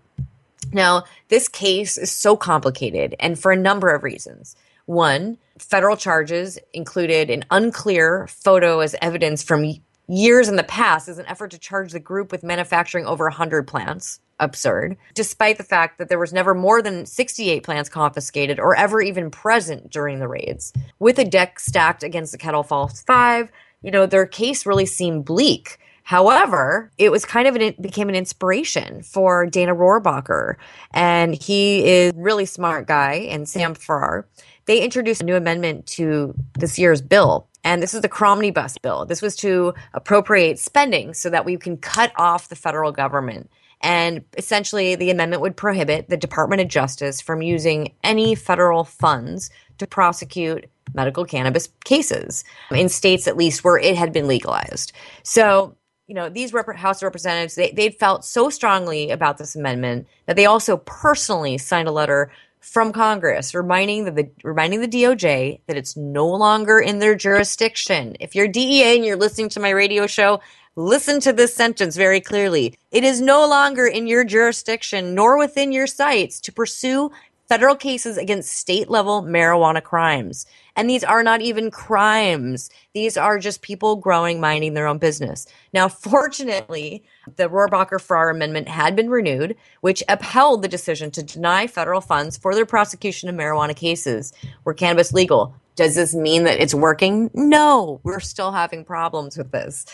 Now, 0.74 1.06
this 1.30 1.48
case 1.48 1.98
is 1.98 2.12
so 2.12 2.36
complicated, 2.36 3.16
and 3.18 3.40
for 3.40 3.54
a 3.54 3.58
number 3.58 3.90
of 3.96 4.04
reasons. 4.04 4.58
One, 4.86 5.38
federal 5.58 5.96
charges 5.96 6.60
included 6.74 7.30
an 7.30 7.46
unclear 7.50 8.28
photo 8.28 8.82
as 8.82 8.94
evidence 9.02 9.42
from 9.42 9.76
years 10.10 10.50
in 10.50 10.58
the 10.58 10.64
past 10.64 11.08
as 11.08 11.18
an 11.18 11.28
effort 11.28 11.52
to 11.52 11.60
charge 11.60 11.94
the 11.94 12.00
group 12.00 12.32
with 12.32 12.44
manufacturing 12.44 13.06
over 13.06 13.24
100 13.26 13.68
plants. 13.68 14.20
Absurd. 14.40 14.98
Despite 15.14 15.58
the 15.58 15.64
fact 15.64 15.98
that 15.98 16.10
there 16.10 16.20
was 16.20 16.34
never 16.34 16.54
more 16.54 16.82
than 16.82 17.06
68 17.06 17.64
plants 17.64 17.90
confiscated 17.90 18.60
or 18.60 18.76
ever 18.76 19.02
even 19.02 19.30
present 19.32 19.90
during 19.90 20.20
the 20.20 20.28
raids. 20.28 20.74
With 21.00 21.20
a 21.20 21.26
deck 21.26 21.60
stacked 21.60 22.04
against 22.04 22.32
the 22.32 22.38
Kettle 22.38 22.64
Falls 22.64 23.02
Five, 23.02 23.52
you 23.82 23.92
know, 23.92 24.06
their 24.06 24.26
case 24.26 24.66
really 24.66 24.86
seemed 24.86 25.26
bleak. 25.26 25.78
However, 26.04 26.92
it 26.98 27.12
was 27.12 27.24
kind 27.24 27.48
of 27.48 27.56
an, 27.56 27.62
it 27.62 27.82
became 27.82 28.10
an 28.10 28.16
inspiration 28.16 29.04
for 29.04 29.46
Dana 29.46 29.76
Rohrabacher. 29.76 30.56
And 30.92 31.36
he 31.36 31.86
is 31.86 32.14
really 32.16 32.46
smart 32.46 32.88
guy 32.88 33.28
and 33.30 33.48
Sam 33.48 33.76
Farr. 33.76 34.28
They 34.66 34.82
introduced 34.82 35.22
a 35.22 35.26
new 35.26 35.36
amendment 35.36 35.86
to 35.88 36.34
this 36.58 36.80
year's 36.80 37.02
bill 37.02 37.48
and 37.64 37.84
this 37.84 37.94
is 37.94 38.02
the 38.02 38.10
Cromnibus 38.10 38.78
bill. 38.82 39.06
This 39.06 39.22
was 39.22 39.36
to 39.38 39.74
appropriate 39.94 40.60
spending 40.60 41.14
so 41.14 41.30
that 41.30 41.46
we 41.46 41.58
can 41.58 41.78
cut 41.78 42.12
off 42.16 42.50
the 42.50 42.56
federal 42.56 42.92
government. 42.92 43.50
And 43.82 44.26
essentially, 44.38 44.96
the 44.96 45.10
amendment 45.10 45.42
would 45.42 45.56
prohibit 45.56 46.10
the 46.10 46.18
Department 46.18 46.62
of 46.62 46.68
Justice 46.68 47.22
from 47.22 47.42
using 47.42 47.94
any 48.04 48.36
federal 48.36 48.84
funds 48.84 49.50
to 49.78 49.88
prosecute 49.88 50.70
medical 50.94 51.26
cannabis 51.26 51.70
cases 51.86 52.44
in 52.72 52.90
states, 52.90 53.28
at 53.28 53.38
least, 53.38 53.64
where 53.64 53.78
it 53.78 53.96
had 53.96 54.12
been 54.12 54.28
legalized. 54.28 54.92
So, 55.24 55.76
you 56.08 56.16
know, 56.16 56.28
these 56.28 56.52
rep- 56.54 56.76
House 56.76 56.98
of 56.98 57.04
Representatives, 57.04 57.56
they, 57.56 57.72
they 57.72 57.90
felt 57.90 58.26
so 58.26 58.50
strongly 58.50 59.12
about 59.12 59.38
this 59.38 59.56
amendment 59.56 60.08
that 60.26 60.36
they 60.36 60.46
also 60.46 60.78
personally 60.78 61.58
signed 61.58 61.88
a 61.88 61.92
letter 61.92 62.32
from 62.60 62.92
Congress 62.92 63.56
reminding 63.56 64.04
the 64.04 64.30
reminding 64.44 64.82
the 64.82 64.88
DOJ 64.88 65.62
that 65.68 65.78
it's 65.78 65.96
no 65.96 66.28
longer 66.28 66.80
in 66.80 67.00
their 67.00 67.16
jurisdiction. 67.16 68.18
If 68.20 68.36
you're 68.36 68.48
DEA 68.50 68.98
and 68.98 69.06
you're 69.06 69.16
listening 69.16 69.50
to 69.50 69.60
my 69.60 69.70
radio 69.70 70.08
show, 70.08 70.42
listen 70.76 71.20
to 71.22 71.34
this 71.34 71.54
sentence 71.54 71.96
very 71.96 72.22
clearly. 72.22 72.78
It 72.92 73.04
is 73.04 73.22
no 73.22 73.48
longer 73.48 73.86
in 73.86 74.08
your 74.08 74.24
jurisdiction 74.24 75.14
nor 75.16 75.38
within 75.38 75.72
your 75.72 75.88
sights 75.88 76.40
to 76.42 76.52
pursue 76.52 77.12
federal 77.50 77.76
cases 77.76 78.16
against 78.16 78.54
state 78.54 78.90
level 78.90 79.24
marijuana 79.24 79.84
crimes. 79.84 80.46
And 80.76 80.88
these 80.88 81.04
are 81.04 81.24
not 81.24 81.42
even 81.42 81.72
crimes. 81.72 82.70
These 82.94 83.18
are 83.18 83.40
just 83.40 83.64
people 83.64 83.96
growing, 83.96 84.40
minding 84.40 84.76
their 84.76 84.86
own 84.86 85.00
business. 85.00 85.48
Now, 85.74 85.90
fortunately, 85.90 87.04
the 87.38 87.50
Rohrabacher 87.50 88.00
Farr 88.00 88.30
Amendment 88.30 88.70
had 88.70 88.96
been 88.96 89.10
renewed, 89.10 89.56
which 89.82 90.04
upheld 90.08 90.62
the 90.62 90.68
decision 90.68 91.10
to 91.12 91.24
deny 91.24 91.66
federal 91.66 92.02
funds 92.02 92.38
for 92.38 92.54
their 92.54 92.68
prosecution 92.68 93.28
of 93.30 93.36
marijuana 93.36 93.76
cases 93.76 94.32
where 94.62 94.76
cannabis 94.76 95.12
legal. 95.12 95.56
Does 95.76 95.96
this 95.96 96.14
mean 96.14 96.44
that 96.44 96.62
it's 96.62 96.76
working? 96.76 97.32
No, 97.34 98.00
we're 98.04 98.20
still 98.20 98.52
having 98.52 98.86
problems 98.86 99.38
with 99.38 99.52
this 99.52 99.86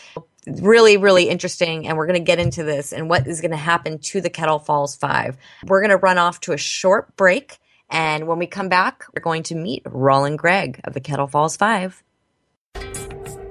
really, 0.48 0.98
really 0.98 1.30
interesting. 1.30 1.88
And 1.88 1.98
we're 1.98 2.08
going 2.08 2.20
to 2.20 2.26
get 2.26 2.40
into 2.40 2.64
this 2.64 2.94
and 2.94 3.10
what 3.10 3.28
is 3.28 3.42
going 3.42 3.52
to 3.52 3.58
happen 3.58 4.00
to 4.00 4.22
the 4.22 4.30
Kettle 4.30 4.60
Falls 4.60 4.96
Five. 4.96 5.38
We're 5.66 5.82
going 5.82 5.92
to 5.92 5.98
run 5.98 6.18
off 6.18 6.40
to 6.42 6.54
a 6.54 6.58
short 6.58 7.16
break. 7.16 7.58
And 7.90 8.28
when 8.28 8.40
we 8.40 8.48
come 8.48 8.70
back, 8.70 9.06
we're 9.14 9.22
going 9.22 9.44
to 9.44 9.56
meet 9.56 9.84
Rolland 9.86 10.40
Gregg 10.40 10.82
of 10.84 10.94
the 10.94 11.00
Kettle 11.00 11.28
Falls 11.28 11.56
Five. 11.56 12.04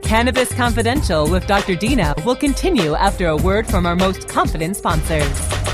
Cannabis 0.02 0.52
Confidential 0.54 1.28
with 1.28 1.46
Dr. 1.46 1.74
Dina 1.74 2.14
will 2.26 2.36
continue 2.36 2.94
after 2.94 3.28
a 3.28 3.36
word 3.36 3.66
from 3.66 3.86
our 3.86 3.96
most 3.96 4.28
confident 4.28 4.76
sponsors. 4.76 5.73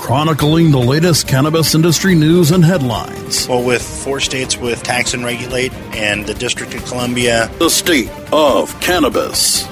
chronicling 0.00 0.70
the 0.70 0.78
latest 0.78 1.28
cannabis 1.28 1.74
industry 1.74 2.14
news 2.14 2.50
and 2.50 2.64
headlines. 2.64 3.48
Well, 3.48 3.64
with 3.64 3.82
four 3.82 4.20
states 4.20 4.56
with 4.56 4.82
tax 4.82 5.14
and 5.14 5.24
regulate 5.24 5.72
and 5.94 6.26
the 6.26 6.34
District 6.34 6.74
of 6.74 6.84
Columbia, 6.84 7.48
the 7.58 7.70
state 7.70 8.10
of 8.32 8.78
cannabis. 8.80 9.71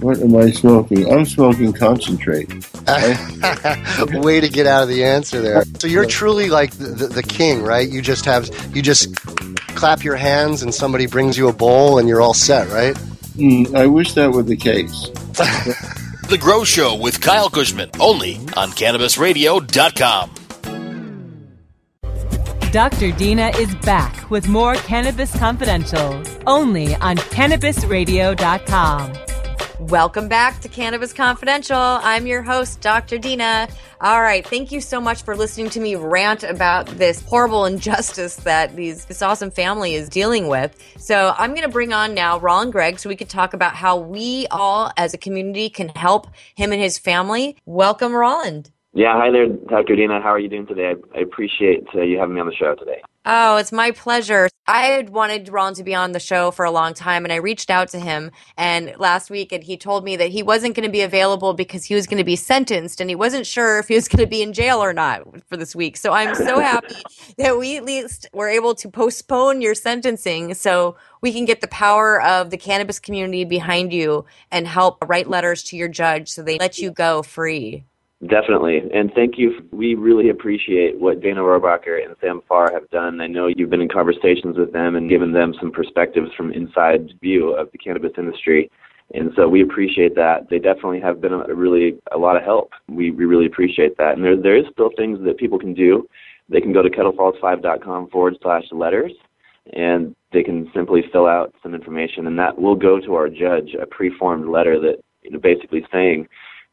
What 0.00 0.20
am 0.20 0.36
I 0.36 0.50
smoking? 0.50 1.10
I'm 1.10 1.24
smoking 1.24 1.72
concentrate. 1.72 2.48
Way 4.12 4.40
to 4.40 4.48
get 4.48 4.66
out 4.66 4.82
of 4.82 4.88
the 4.88 5.04
answer 5.04 5.40
there. 5.40 5.62
So 5.78 5.86
you're 5.86 6.06
truly 6.06 6.50
like 6.50 6.72
the, 6.72 6.88
the, 6.88 7.06
the, 7.06 7.22
king, 7.22 7.62
right? 7.62 7.88
You 7.88 8.02
just 8.02 8.26
have 8.26 8.50
you 8.74 8.82
just 8.82 9.14
clap 9.74 10.04
your 10.04 10.16
hands 10.16 10.62
and 10.62 10.74
somebody 10.74 11.06
brings 11.06 11.38
you 11.38 11.48
a 11.48 11.52
bowl 11.52 11.98
and 11.98 12.08
you're 12.08 12.20
all 12.20 12.34
set, 12.34 12.68
right? 12.68 12.94
Mm, 13.36 13.74
I 13.74 13.86
wish 13.86 14.12
that 14.14 14.32
were 14.32 14.42
the 14.42 14.56
case. 14.56 15.08
the 16.28 16.38
Grow 16.40 16.64
Show 16.64 16.96
with 16.96 17.20
Kyle 17.20 17.50
Kushman, 17.50 17.94
only 18.00 18.36
on 18.56 18.70
CannabisRadio.com. 18.70 20.30
Dr. 22.72 23.12
Dina 23.12 23.52
is 23.58 23.72
back 23.76 24.28
with 24.30 24.48
more 24.48 24.74
Cannabis 24.74 25.34
Confidential, 25.38 26.20
only 26.46 26.94
on 26.96 27.16
CannabisRadio.com. 27.16 29.25
Welcome 29.80 30.28
back 30.28 30.62
to 30.62 30.70
Cannabis 30.70 31.12
Confidential. 31.12 31.76
I'm 31.76 32.26
your 32.26 32.40
host, 32.42 32.80
Dr. 32.80 33.18
Dina. 33.18 33.68
All 34.00 34.22
right. 34.22 34.44
Thank 34.46 34.72
you 34.72 34.80
so 34.80 35.02
much 35.02 35.22
for 35.22 35.36
listening 35.36 35.68
to 35.70 35.80
me 35.80 35.96
rant 35.96 36.44
about 36.44 36.86
this 36.86 37.20
horrible 37.20 37.64
injustice 37.66 38.36
that 38.36 38.74
these, 38.74 39.04
this 39.04 39.20
awesome 39.20 39.50
family 39.50 39.94
is 39.94 40.08
dealing 40.08 40.48
with. 40.48 40.74
So 40.96 41.34
I'm 41.36 41.50
going 41.50 41.66
to 41.66 41.68
bring 41.68 41.92
on 41.92 42.14
now 42.14 42.38
Rolland 42.38 42.72
Gregg 42.72 42.98
so 42.98 43.10
we 43.10 43.16
could 43.16 43.28
talk 43.28 43.52
about 43.52 43.74
how 43.74 43.98
we 43.98 44.46
all 44.50 44.90
as 44.96 45.12
a 45.12 45.18
community 45.18 45.68
can 45.68 45.90
help 45.90 46.28
him 46.54 46.72
and 46.72 46.80
his 46.80 46.98
family. 46.98 47.58
Welcome, 47.66 48.14
Rolland. 48.14 48.70
Yeah, 48.94 49.12
hi 49.14 49.30
there, 49.30 49.46
Dr. 49.46 49.94
Dina. 49.94 50.22
How 50.22 50.30
are 50.30 50.38
you 50.38 50.48
doing 50.48 50.66
today? 50.66 50.94
I, 50.94 51.18
I 51.18 51.20
appreciate 51.20 51.84
uh, 51.94 52.00
you 52.00 52.18
having 52.18 52.34
me 52.34 52.40
on 52.40 52.46
the 52.46 52.54
show 52.54 52.74
today. 52.76 53.02
Oh, 53.28 53.56
it's 53.56 53.72
my 53.72 53.90
pleasure. 53.90 54.48
I 54.68 54.82
had 54.82 55.10
wanted 55.10 55.48
Ron 55.48 55.74
to 55.74 55.82
be 55.82 55.96
on 55.96 56.12
the 56.12 56.20
show 56.20 56.52
for 56.52 56.64
a 56.64 56.70
long 56.70 56.94
time 56.94 57.24
and 57.24 57.32
I 57.32 57.36
reached 57.36 57.70
out 57.70 57.88
to 57.88 57.98
him 57.98 58.30
and 58.56 58.94
last 58.98 59.30
week 59.30 59.50
and 59.50 59.64
he 59.64 59.76
told 59.76 60.04
me 60.04 60.14
that 60.14 60.30
he 60.30 60.44
wasn't 60.44 60.76
going 60.76 60.86
to 60.86 60.92
be 60.92 61.00
available 61.00 61.52
because 61.52 61.84
he 61.84 61.96
was 61.96 62.06
going 62.06 62.18
to 62.18 62.24
be 62.24 62.36
sentenced 62.36 63.00
and 63.00 63.10
he 63.10 63.16
wasn't 63.16 63.44
sure 63.44 63.80
if 63.80 63.88
he 63.88 63.96
was 63.96 64.06
going 64.06 64.24
to 64.24 64.30
be 64.30 64.42
in 64.42 64.52
jail 64.52 64.78
or 64.78 64.92
not 64.92 65.22
for 65.48 65.56
this 65.56 65.74
week. 65.74 65.96
So 65.96 66.12
I'm 66.12 66.36
so 66.36 66.60
happy 66.60 66.94
that 67.38 67.58
we 67.58 67.76
at 67.76 67.84
least 67.84 68.28
were 68.32 68.48
able 68.48 68.76
to 68.76 68.88
postpone 68.88 69.60
your 69.60 69.74
sentencing 69.74 70.54
so 70.54 70.96
we 71.20 71.32
can 71.32 71.46
get 71.46 71.60
the 71.60 71.68
power 71.68 72.22
of 72.22 72.50
the 72.50 72.56
cannabis 72.56 73.00
community 73.00 73.44
behind 73.44 73.92
you 73.92 74.24
and 74.52 74.68
help 74.68 75.02
write 75.04 75.28
letters 75.28 75.64
to 75.64 75.76
your 75.76 75.88
judge 75.88 76.28
so 76.28 76.44
they 76.44 76.58
let 76.58 76.78
you 76.78 76.92
go 76.92 77.22
free. 77.22 77.82
Definitely. 78.22 78.80
And 78.94 79.12
thank 79.14 79.36
you. 79.36 79.68
We 79.72 79.94
really 79.94 80.30
appreciate 80.30 80.98
what 80.98 81.20
Dana 81.20 81.40
Rohrabacher 81.40 82.02
and 82.02 82.16
Sam 82.20 82.40
Farr 82.48 82.72
have 82.72 82.88
done. 82.88 83.20
I 83.20 83.26
know 83.26 83.48
you've 83.54 83.68
been 83.68 83.82
in 83.82 83.90
conversations 83.90 84.56
with 84.56 84.72
them 84.72 84.96
and 84.96 85.10
given 85.10 85.32
them 85.32 85.54
some 85.60 85.70
perspectives 85.70 86.30
from 86.34 86.50
inside 86.50 87.12
view 87.20 87.50
of 87.50 87.70
the 87.72 87.78
cannabis 87.78 88.12
industry. 88.16 88.70
And 89.12 89.32
so 89.36 89.48
we 89.48 89.62
appreciate 89.62 90.14
that. 90.14 90.48
They 90.48 90.58
definitely 90.58 91.00
have 91.00 91.20
been 91.20 91.34
a 91.34 91.54
really 91.54 91.98
a 92.10 92.18
lot 92.18 92.36
of 92.36 92.42
help. 92.42 92.70
We, 92.88 93.10
we 93.10 93.26
really 93.26 93.46
appreciate 93.46 93.98
that. 93.98 94.14
And 94.14 94.24
there 94.24 94.40
there 94.40 94.56
is 94.56 94.64
still 94.72 94.90
things 94.96 95.18
that 95.24 95.36
people 95.36 95.58
can 95.58 95.74
do. 95.74 96.08
They 96.48 96.62
can 96.62 96.72
go 96.72 96.82
to 96.82 96.88
kettlefalls5.com 96.88 98.08
forward 98.08 98.36
slash 98.42 98.64
letters 98.72 99.12
and 99.74 100.14
they 100.32 100.42
can 100.42 100.70
simply 100.74 101.02
fill 101.12 101.26
out 101.26 101.52
some 101.62 101.74
information 101.74 102.26
and 102.26 102.38
that 102.38 102.58
will 102.58 102.76
go 102.76 102.98
to 103.00 103.14
our 103.14 103.28
judge, 103.28 103.74
a 103.80 103.86
preformed 103.86 104.48
letter 104.48 104.80
that 104.80 105.02
you 105.22 105.32
know, 105.32 105.38
basically 105.38 105.84
saying 105.92 106.26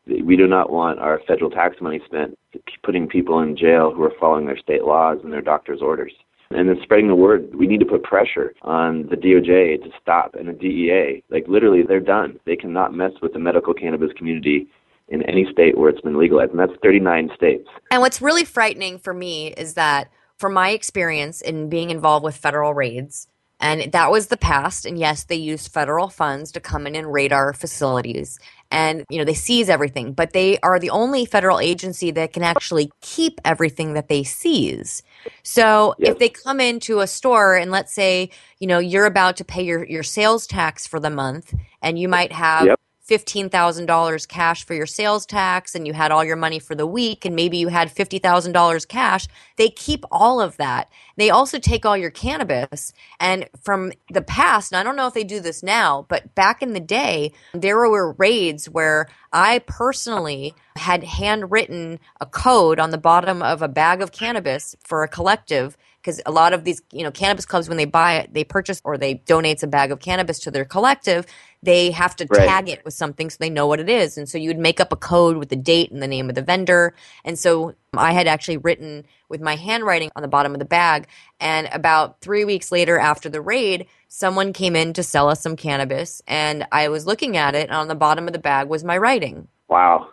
we 0.07 0.35
do 0.35 0.47
not 0.47 0.71
want 0.71 0.99
our 0.99 1.21
federal 1.27 1.49
tax 1.49 1.77
money 1.81 2.01
spent 2.05 2.37
putting 2.83 3.07
people 3.07 3.39
in 3.39 3.55
jail 3.55 3.93
who 3.93 4.03
are 4.03 4.13
following 4.19 4.45
their 4.45 4.57
state 4.57 4.83
laws 4.83 5.19
and 5.23 5.31
their 5.31 5.41
doctor's 5.41 5.81
orders. 5.81 6.13
And 6.49 6.69
then 6.69 6.77
spreading 6.83 7.07
the 7.07 7.15
word, 7.15 7.55
we 7.55 7.65
need 7.65 7.79
to 7.79 7.85
put 7.85 8.03
pressure 8.03 8.53
on 8.61 9.07
the 9.09 9.15
DOJ 9.15 9.81
to 9.83 9.89
stop 9.99 10.35
and 10.35 10.47
the 10.47 10.53
DEA. 10.53 11.23
Like 11.29 11.47
literally, 11.47 11.81
they're 11.81 11.99
done. 11.99 12.39
They 12.45 12.55
cannot 12.55 12.93
mess 12.93 13.11
with 13.21 13.33
the 13.33 13.39
medical 13.39 13.73
cannabis 13.73 14.11
community 14.15 14.67
in 15.07 15.23
any 15.23 15.47
state 15.51 15.77
where 15.77 15.89
it's 15.89 16.01
been 16.01 16.17
legalized, 16.17 16.51
and 16.51 16.59
that's 16.59 16.73
39 16.81 17.31
states. 17.35 17.67
And 17.91 18.01
what's 18.01 18.21
really 18.21 18.45
frightening 18.45 18.99
for 18.99 19.13
me 19.13 19.47
is 19.53 19.73
that, 19.73 20.09
from 20.37 20.53
my 20.53 20.69
experience 20.69 21.41
in 21.41 21.69
being 21.69 21.89
involved 21.89 22.23
with 22.23 22.35
federal 22.35 22.73
raids, 22.73 23.27
and 23.63 23.91
that 23.93 24.11
was 24.11 24.27
the 24.27 24.37
past. 24.37 24.85
And 24.85 24.99
yes, 24.99 25.23
they 25.23 25.35
used 25.35 25.71
federal 25.71 26.09
funds 26.09 26.51
to 26.51 26.59
come 26.59 26.85
in 26.85 26.95
and 26.95 27.11
raid 27.11 27.31
our 27.31 27.53
facilities 27.53 28.37
and 28.73 29.05
you 29.09 29.19
know 29.19 29.23
they 29.23 29.33
seize 29.33 29.69
everything 29.69 30.11
but 30.11 30.33
they 30.33 30.57
are 30.59 30.79
the 30.79 30.89
only 30.89 31.25
federal 31.25 31.59
agency 31.59 32.11
that 32.11 32.33
can 32.33 32.43
actually 32.43 32.91
keep 33.01 33.39
everything 33.45 33.93
that 33.93 34.09
they 34.09 34.23
seize 34.23 35.03
so 35.43 35.93
if 35.99 36.17
they 36.17 36.27
come 36.27 36.59
into 36.59 36.99
a 36.99 37.07
store 37.07 37.55
and 37.55 37.71
let's 37.71 37.93
say 37.93 38.29
you 38.59 38.67
know 38.67 38.79
you're 38.79 39.05
about 39.05 39.37
to 39.37 39.45
pay 39.45 39.63
your, 39.63 39.85
your 39.85 40.03
sales 40.03 40.47
tax 40.47 40.87
for 40.87 40.99
the 40.99 41.09
month 41.09 41.53
and 41.81 41.99
you 41.99 42.09
might 42.09 42.31
have 42.31 42.65
yep. 42.65 42.79
$15,000 43.13 44.27
cash 44.27 44.65
for 44.65 44.73
your 44.73 44.85
sales 44.85 45.25
tax 45.25 45.75
and 45.75 45.85
you 45.85 45.93
had 45.93 46.11
all 46.11 46.23
your 46.23 46.35
money 46.35 46.57
for 46.59 46.73
the 46.73 46.87
week 46.87 47.25
and 47.25 47.35
maybe 47.35 47.57
you 47.57 47.67
had 47.67 47.93
$50,000 47.93 48.87
cash, 48.87 49.27
they 49.57 49.69
keep 49.69 50.03
all 50.11 50.41
of 50.41 50.57
that. 50.57 50.89
They 51.15 51.29
also 51.29 51.59
take 51.59 51.85
all 51.85 51.95
your 51.95 52.09
cannabis. 52.09 52.91
And 53.19 53.47
from 53.61 53.91
the 54.09 54.21
past, 54.21 54.71
and 54.71 54.79
I 54.79 54.83
don't 54.83 54.95
know 54.95 55.07
if 55.07 55.13
they 55.13 55.23
do 55.23 55.39
this 55.39 55.61
now, 55.61 56.05
but 56.09 56.33
back 56.33 56.63
in 56.63 56.73
the 56.73 56.79
day, 56.79 57.33
there 57.53 57.77
were 57.77 58.13
raids 58.13 58.69
where 58.69 59.07
I 59.31 59.59
personally 59.59 60.55
had 60.75 61.03
handwritten 61.03 61.99
a 62.19 62.25
code 62.25 62.79
on 62.79 62.89
the 62.89 62.97
bottom 62.97 63.43
of 63.43 63.61
a 63.61 63.67
bag 63.67 64.01
of 64.01 64.11
cannabis 64.11 64.75
for 64.83 65.03
a 65.03 65.07
collective 65.07 65.77
because 66.03 66.21
a 66.25 66.31
lot 66.31 66.51
of 66.51 66.65
these, 66.65 66.81
you 66.91 67.01
know, 67.01 67.11
cannabis 67.11 67.45
clubs, 67.45 67.69
when 67.69 67.77
they 67.77 67.85
buy 67.85 68.15
it, 68.15 68.33
they 68.33 68.43
purchase 68.43 68.81
or 68.83 68.97
they 68.97 69.13
donate 69.13 69.63
a 69.63 69.67
bag 69.67 69.89
of 69.89 70.01
cannabis 70.01 70.37
to 70.39 70.51
their 70.51 70.65
collective. 70.65 71.25
They 71.61 71.91
have 71.91 72.13
to 72.17 72.27
right. 72.29 72.45
tag 72.45 72.67
it 72.67 72.83
with 72.83 72.93
something 72.93 73.29
so 73.29 73.37
they 73.39 73.49
know 73.49 73.67
what 73.67 73.79
it 73.79 73.87
is. 73.87 74.17
And 74.17 74.27
so 74.27 74.37
you 74.37 74.49
would 74.49 74.59
make 74.59 74.81
up 74.81 74.91
a 74.91 74.97
code 74.97 75.37
with 75.37 75.47
the 75.47 75.55
date 75.55 75.91
and 75.91 76.03
the 76.03 76.07
name 76.07 76.27
of 76.27 76.35
the 76.35 76.41
vendor. 76.41 76.93
And 77.23 77.39
so 77.39 77.75
I 77.93 78.11
had 78.11 78.27
actually 78.27 78.57
written 78.57 79.05
with 79.29 79.39
my 79.39 79.55
handwriting 79.55 80.11
on 80.13 80.23
the 80.23 80.27
bottom 80.27 80.51
of 80.51 80.59
the 80.59 80.65
bag. 80.65 81.07
And 81.39 81.69
about 81.71 82.19
three 82.19 82.43
weeks 82.43 82.69
later, 82.69 82.99
after 82.99 83.29
the 83.29 83.41
raid, 83.41 83.87
someone 84.09 84.51
came 84.51 84.75
in 84.75 84.91
to 84.93 85.03
sell 85.03 85.29
us 85.29 85.41
some 85.41 85.55
cannabis. 85.55 86.21
And 86.27 86.67
I 86.69 86.89
was 86.89 87.05
looking 87.05 87.37
at 87.37 87.55
it, 87.55 87.69
and 87.69 87.77
on 87.77 87.87
the 87.87 87.95
bottom 87.95 88.27
of 88.27 88.33
the 88.33 88.39
bag 88.39 88.67
was 88.67 88.83
my 88.83 88.97
writing. 88.97 89.47
Wow. 89.69 90.09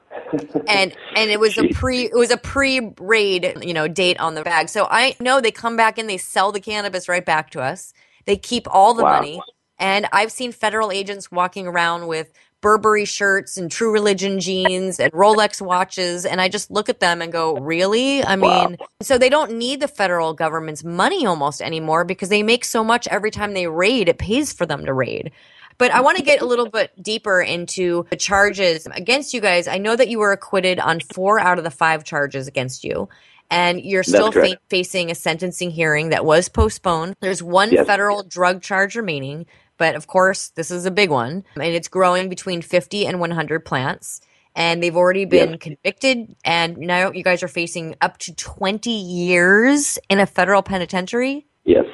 and 0.69 0.97
and 1.17 1.31
it 1.31 1.41
was 1.41 1.59
a 1.59 1.65
pre 1.65 2.05
it 2.07 2.15
was 2.15 2.31
a 2.31 2.37
pre 2.37 2.93
raid 3.01 3.55
you 3.63 3.75
know 3.75 3.89
date 3.89 4.19
on 4.21 4.35
the 4.35 4.43
bag. 4.43 4.69
So 4.69 4.87
I 4.91 5.17
know 5.21 5.41
they 5.41 5.51
come 5.53 5.77
back 5.77 5.99
and 5.99 6.09
they 6.09 6.19
sell 6.19 6.53
the 6.53 6.61
cannabis 6.61 7.09
right 7.09 7.25
back 7.25 7.51
to 7.51 7.61
us. 7.61 7.93
They 8.27 8.37
keep 8.37 8.67
all 8.71 8.95
the 8.95 9.05
Wow. 9.05 9.11
money. 9.11 9.45
And 9.79 10.07
I've 10.13 10.33
seen 10.33 10.53
federal 10.53 10.93
agents 10.93 11.31
walking 11.33 11.67
around 11.67 12.07
with 12.07 12.33
Burberry 12.63 13.07
shirts 13.07 13.57
and 13.57 13.71
True 13.71 13.93
Religion 13.93 14.39
jeans 14.41 15.01
and 15.01 15.13
Rolex 15.13 15.61
watches. 15.63 16.27
And 16.27 16.41
I 16.41 16.49
just 16.49 16.71
look 16.71 16.89
at 16.91 17.01
them 17.01 17.23
and 17.23 17.33
go, 17.33 17.55
really? 17.55 18.23
I 18.25 18.37
Wow. 18.39 18.71
mean, 18.71 18.79
so 19.03 19.19
they 19.19 19.31
don't 19.31 19.53
need 19.53 19.81
the 19.81 19.89
federal 19.89 20.35
government's 20.35 20.85
money 20.85 21.27
almost 21.27 21.63
anymore 21.63 22.05
because 22.05 22.29
they 22.29 22.43
make 22.43 22.65
so 22.65 22.85
much 22.85 23.09
every 23.09 23.31
time 23.31 23.55
they 23.55 23.67
raid, 23.69 24.09
it 24.09 24.19
pays 24.19 24.53
for 24.53 24.67
them 24.67 24.85
to 24.87 24.93
raid. 24.93 25.33
But 25.81 25.91
I 25.91 26.01
want 26.03 26.19
to 26.19 26.23
get 26.23 26.41
a 26.43 26.45
little 26.45 26.69
bit 26.79 26.93
deeper 27.03 27.41
into 27.41 28.05
the 28.11 28.17
charges 28.17 28.87
against 28.87 29.35
you 29.35 29.41
guys. 29.41 29.67
I 29.67 29.79
know 29.79 29.97
that 29.97 30.09
you 30.09 30.19
were 30.21 30.31
acquitted 30.31 30.79
on 30.79 31.01
four 31.01 31.41
out 31.41 31.59
of 31.59 31.65
the 31.65 31.71
five 31.73 32.05
charges 32.05 32.47
against 32.47 32.85
you. 32.85 33.09
And 33.51 33.81
you're 33.81 34.05
still 34.05 34.31
fa- 34.31 34.59
facing 34.69 35.11
a 35.11 35.15
sentencing 35.17 35.71
hearing 35.73 36.11
that 36.11 36.25
was 36.25 36.49
postponed. 36.49 37.17
There's 37.21 37.43
one 37.43 37.73
Yes. 37.73 37.85
federal 37.85 38.23
drug 38.23 38.63
charge 38.63 38.95
remaining, 38.95 39.47
but 39.77 39.97
of 39.97 40.07
course, 40.07 40.51
this 40.51 40.71
is 40.71 40.87
a 40.87 40.91
big 40.93 41.11
one. 41.11 41.43
And 41.57 41.65
it's 41.75 41.89
growing 41.89 42.29
between 42.29 42.63
50 42.63 43.07
and 43.07 43.19
100 43.19 43.65
plants. 43.65 44.21
And 44.55 44.81
they've 44.83 44.95
already 44.97 45.25
been 45.25 45.51
Yes. 45.53 45.59
convicted. 45.61 46.37
And 46.45 46.77
now 46.79 47.11
you 47.11 47.25
guys 47.25 47.43
are 47.43 47.49
facing 47.49 47.97
up 48.01 48.19
to 48.19 48.35
20 48.37 48.91
years 48.91 49.99
in 50.09 50.21
a 50.21 50.27
federal 50.27 50.63
penitentiary. 50.63 51.47
Yes. 51.65 51.87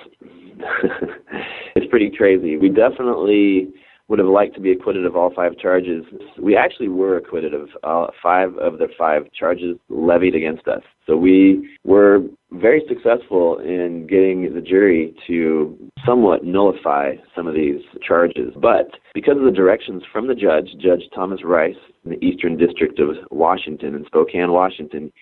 It's 1.76 1.90
pretty 1.90 2.10
crazy. 2.10 2.56
We 2.56 2.68
definitely 2.68 3.68
would 4.08 4.18
have 4.20 4.28
liked 4.28 4.54
to 4.54 4.60
be 4.60 4.70
acquitted 4.70 5.04
of 5.04 5.16
all 5.16 5.32
five 5.34 5.58
charges. 5.58 6.04
We 6.40 6.56
actually 6.56 6.88
were 6.88 7.16
acquitted 7.16 7.52
of 7.54 7.68
uh, 7.82 8.06
five 8.22 8.56
of 8.56 8.78
the 8.78 8.86
five 8.96 9.24
charges 9.32 9.76
levied 9.88 10.34
against 10.36 10.68
us. 10.68 10.82
So 11.06 11.16
we 11.16 11.76
were 11.84 12.20
very 12.52 12.82
successful 12.88 13.58
in 13.58 14.06
getting 14.08 14.54
the 14.54 14.60
jury 14.60 15.14
to 15.26 15.76
somewhat 16.06 16.44
nullify 16.44 17.14
some 17.34 17.48
of 17.48 17.54
these 17.54 17.80
charges. 18.06 18.52
But 18.60 18.88
because 19.12 19.36
of 19.38 19.44
the 19.44 19.50
directions 19.50 20.04
from 20.12 20.28
the 20.28 20.34
judge, 20.34 20.68
Judge 20.80 21.02
Thomas 21.14 21.40
Rice, 21.44 21.74
in 22.04 22.12
the 22.12 22.24
Eastern 22.24 22.56
District 22.56 23.00
of 23.00 23.08
Washington, 23.32 23.96
in 23.96 24.04
Spokane, 24.06 24.52
Washington, 24.52 25.12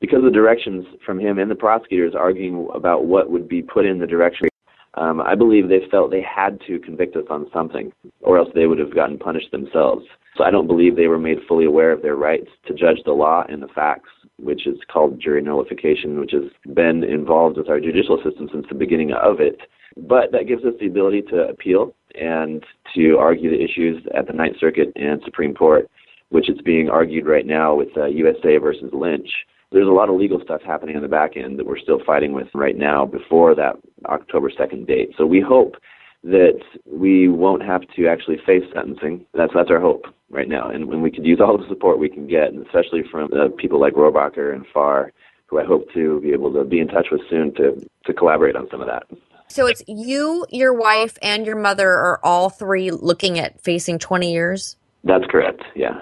because 0.00 0.18
of 0.18 0.24
the 0.24 0.30
directions 0.30 0.84
from 1.06 1.20
him 1.20 1.38
and 1.38 1.48
the 1.48 1.54
prosecutors 1.54 2.14
arguing 2.18 2.68
about 2.74 3.06
what 3.06 3.30
would 3.30 3.48
be 3.48 3.62
put 3.62 3.86
in 3.86 4.00
the 4.00 4.06
direction, 4.06 4.48
um, 4.96 5.20
I 5.20 5.34
believe 5.34 5.68
they 5.68 5.86
felt 5.90 6.10
they 6.10 6.22
had 6.22 6.60
to 6.66 6.78
convict 6.78 7.16
us 7.16 7.24
on 7.30 7.46
something, 7.52 7.92
or 8.20 8.38
else 8.38 8.48
they 8.54 8.66
would 8.66 8.78
have 8.78 8.94
gotten 8.94 9.18
punished 9.18 9.50
themselves. 9.50 10.04
So 10.36 10.44
I 10.44 10.50
don't 10.50 10.66
believe 10.66 10.96
they 10.96 11.06
were 11.06 11.18
made 11.18 11.38
fully 11.48 11.64
aware 11.64 11.92
of 11.92 12.02
their 12.02 12.16
rights 12.16 12.48
to 12.66 12.74
judge 12.74 12.98
the 13.04 13.12
law 13.12 13.44
and 13.48 13.62
the 13.62 13.68
facts, 13.68 14.10
which 14.38 14.66
is 14.66 14.78
called 14.92 15.20
jury 15.20 15.42
nullification, 15.42 16.18
which 16.18 16.32
has 16.32 16.74
been 16.74 17.04
involved 17.04 17.56
with 17.56 17.68
our 17.68 17.80
judicial 17.80 18.20
system 18.24 18.48
since 18.52 18.66
the 18.68 18.74
beginning 18.74 19.12
of 19.12 19.40
it. 19.40 19.60
But 19.96 20.32
that 20.32 20.48
gives 20.48 20.64
us 20.64 20.74
the 20.80 20.86
ability 20.86 21.22
to 21.30 21.48
appeal 21.48 21.94
and 22.20 22.64
to 22.96 23.16
argue 23.18 23.50
the 23.50 23.62
issues 23.62 24.02
at 24.16 24.26
the 24.26 24.32
Ninth 24.32 24.56
Circuit 24.58 24.92
and 24.96 25.20
Supreme 25.24 25.54
Court, 25.54 25.88
which 26.30 26.48
is 26.48 26.60
being 26.64 26.88
argued 26.88 27.26
right 27.26 27.46
now 27.46 27.74
with 27.74 27.96
uh, 27.96 28.06
USA 28.06 28.56
versus 28.56 28.90
Lynch 28.92 29.28
there's 29.74 29.88
a 29.88 29.90
lot 29.90 30.08
of 30.08 30.14
legal 30.14 30.40
stuff 30.42 30.62
happening 30.62 30.96
on 30.96 31.02
the 31.02 31.08
back 31.08 31.36
end 31.36 31.58
that 31.58 31.66
we're 31.66 31.78
still 31.78 31.98
fighting 32.06 32.32
with 32.32 32.46
right 32.54 32.76
now 32.76 33.04
before 33.04 33.54
that 33.56 33.76
October 34.06 34.48
2nd 34.48 34.86
date. 34.86 35.10
So 35.18 35.26
we 35.26 35.40
hope 35.40 35.74
that 36.22 36.60
we 36.86 37.28
won't 37.28 37.62
have 37.62 37.82
to 37.96 38.06
actually 38.06 38.38
face 38.46 38.62
sentencing. 38.72 39.26
That's 39.34 39.52
that's 39.54 39.70
our 39.70 39.80
hope 39.80 40.06
right 40.30 40.48
now, 40.48 40.70
and 40.70 40.86
when 40.86 41.02
we 41.02 41.10
could 41.10 41.26
use 41.26 41.40
all 41.40 41.58
the 41.58 41.68
support 41.68 41.98
we 41.98 42.08
can 42.08 42.26
get, 42.26 42.52
and 42.52 42.64
especially 42.64 43.02
from 43.10 43.30
uh, 43.32 43.48
people 43.58 43.78
like 43.80 43.94
Rohrabacher 43.94 44.54
and 44.54 44.64
Farr, 44.72 45.12
who 45.46 45.60
I 45.60 45.64
hope 45.64 45.92
to 45.92 46.20
be 46.20 46.32
able 46.32 46.52
to 46.54 46.64
be 46.64 46.80
in 46.80 46.88
touch 46.88 47.08
with 47.10 47.20
soon 47.28 47.52
to 47.56 47.86
to 48.06 48.14
collaborate 48.14 48.56
on 48.56 48.68
some 48.70 48.80
of 48.80 48.86
that. 48.86 49.04
So 49.48 49.66
it's 49.66 49.82
you, 49.86 50.46
your 50.50 50.72
wife, 50.72 51.18
and 51.20 51.44
your 51.44 51.56
mother 51.56 51.90
are 51.90 52.18
all 52.24 52.48
three 52.48 52.90
looking 52.90 53.38
at 53.38 53.60
facing 53.60 53.98
20 53.98 54.32
years? 54.32 54.76
That's 55.04 55.24
correct. 55.30 55.62
Yeah. 55.76 56.00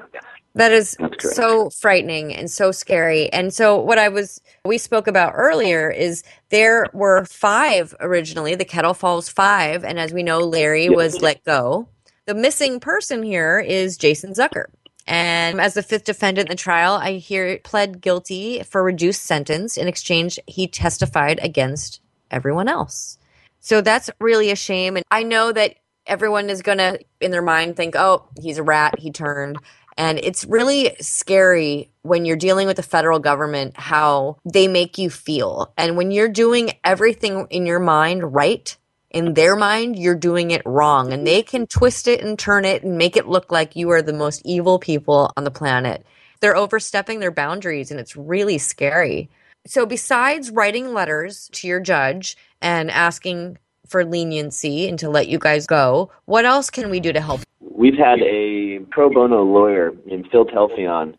That 0.54 0.72
is 0.72 0.96
so 1.18 1.70
frightening 1.70 2.34
and 2.34 2.50
so 2.50 2.72
scary. 2.72 3.32
And 3.32 3.54
so, 3.54 3.78
what 3.78 3.98
I 3.98 4.08
was, 4.08 4.40
we 4.66 4.76
spoke 4.76 5.06
about 5.06 5.32
earlier 5.34 5.90
is 5.90 6.22
there 6.50 6.86
were 6.92 7.24
five 7.24 7.94
originally, 8.00 8.54
the 8.54 8.66
Kettle 8.66 8.92
Falls 8.92 9.30
Five. 9.30 9.82
And 9.82 9.98
as 9.98 10.12
we 10.12 10.22
know, 10.22 10.40
Larry 10.40 10.90
was 10.90 11.22
let 11.22 11.42
go. 11.44 11.88
The 12.26 12.34
missing 12.34 12.80
person 12.80 13.22
here 13.22 13.60
is 13.60 13.96
Jason 13.96 14.34
Zucker. 14.34 14.66
And 15.06 15.60
as 15.60 15.74
the 15.74 15.82
fifth 15.82 16.04
defendant 16.04 16.48
in 16.48 16.52
the 16.52 16.56
trial, 16.56 16.94
I 16.94 17.14
hear 17.14 17.58
pled 17.58 18.00
guilty 18.00 18.62
for 18.62 18.82
reduced 18.82 19.22
sentence. 19.22 19.76
In 19.76 19.88
exchange, 19.88 20.38
he 20.46 20.68
testified 20.68 21.40
against 21.42 22.00
everyone 22.30 22.68
else. 22.68 23.18
So 23.60 23.80
that's 23.80 24.10
really 24.20 24.50
a 24.50 24.56
shame. 24.56 24.96
And 24.96 25.04
I 25.10 25.22
know 25.22 25.52
that 25.52 25.76
everyone 26.06 26.50
is 26.50 26.62
going 26.62 26.78
to, 26.78 26.98
in 27.20 27.30
their 27.30 27.42
mind, 27.42 27.76
think, 27.76 27.94
oh, 27.96 28.28
he's 28.40 28.58
a 28.58 28.62
rat, 28.62 28.98
he 28.98 29.10
turned. 29.10 29.58
And 29.96 30.18
it's 30.22 30.44
really 30.44 30.96
scary 31.00 31.90
when 32.02 32.24
you're 32.24 32.36
dealing 32.36 32.66
with 32.66 32.76
the 32.76 32.82
federal 32.82 33.18
government 33.18 33.76
how 33.76 34.38
they 34.44 34.68
make 34.68 34.98
you 34.98 35.10
feel. 35.10 35.72
And 35.76 35.96
when 35.96 36.10
you're 36.10 36.28
doing 36.28 36.72
everything 36.84 37.46
in 37.50 37.66
your 37.66 37.78
mind 37.78 38.34
right, 38.34 38.76
in 39.10 39.34
their 39.34 39.54
mind, 39.54 39.98
you're 39.98 40.14
doing 40.14 40.50
it 40.50 40.62
wrong. 40.64 41.12
And 41.12 41.26
they 41.26 41.42
can 41.42 41.66
twist 41.66 42.08
it 42.08 42.22
and 42.22 42.38
turn 42.38 42.64
it 42.64 42.82
and 42.82 42.96
make 42.96 43.16
it 43.16 43.28
look 43.28 43.52
like 43.52 43.76
you 43.76 43.90
are 43.90 44.02
the 44.02 44.12
most 44.12 44.42
evil 44.44 44.78
people 44.78 45.30
on 45.36 45.44
the 45.44 45.50
planet. 45.50 46.04
They're 46.40 46.56
overstepping 46.56 47.20
their 47.20 47.30
boundaries, 47.30 47.90
and 47.90 48.00
it's 48.00 48.16
really 48.16 48.58
scary. 48.58 49.30
So, 49.64 49.86
besides 49.86 50.50
writing 50.50 50.92
letters 50.92 51.48
to 51.52 51.68
your 51.68 51.78
judge 51.78 52.36
and 52.60 52.90
asking 52.90 53.58
for 53.86 54.04
leniency 54.04 54.88
and 54.88 54.98
to 54.98 55.08
let 55.08 55.28
you 55.28 55.38
guys 55.38 55.68
go, 55.68 56.10
what 56.24 56.44
else 56.44 56.68
can 56.68 56.90
we 56.90 56.98
do 56.98 57.12
to 57.12 57.20
help? 57.20 57.42
We've 57.60 57.96
had 57.96 58.20
a 58.22 58.61
pro 58.90 59.10
bono 59.10 59.42
lawyer 59.42 59.92
named 60.06 60.28
Phil 60.30 60.44
Telfeyan 60.46 61.14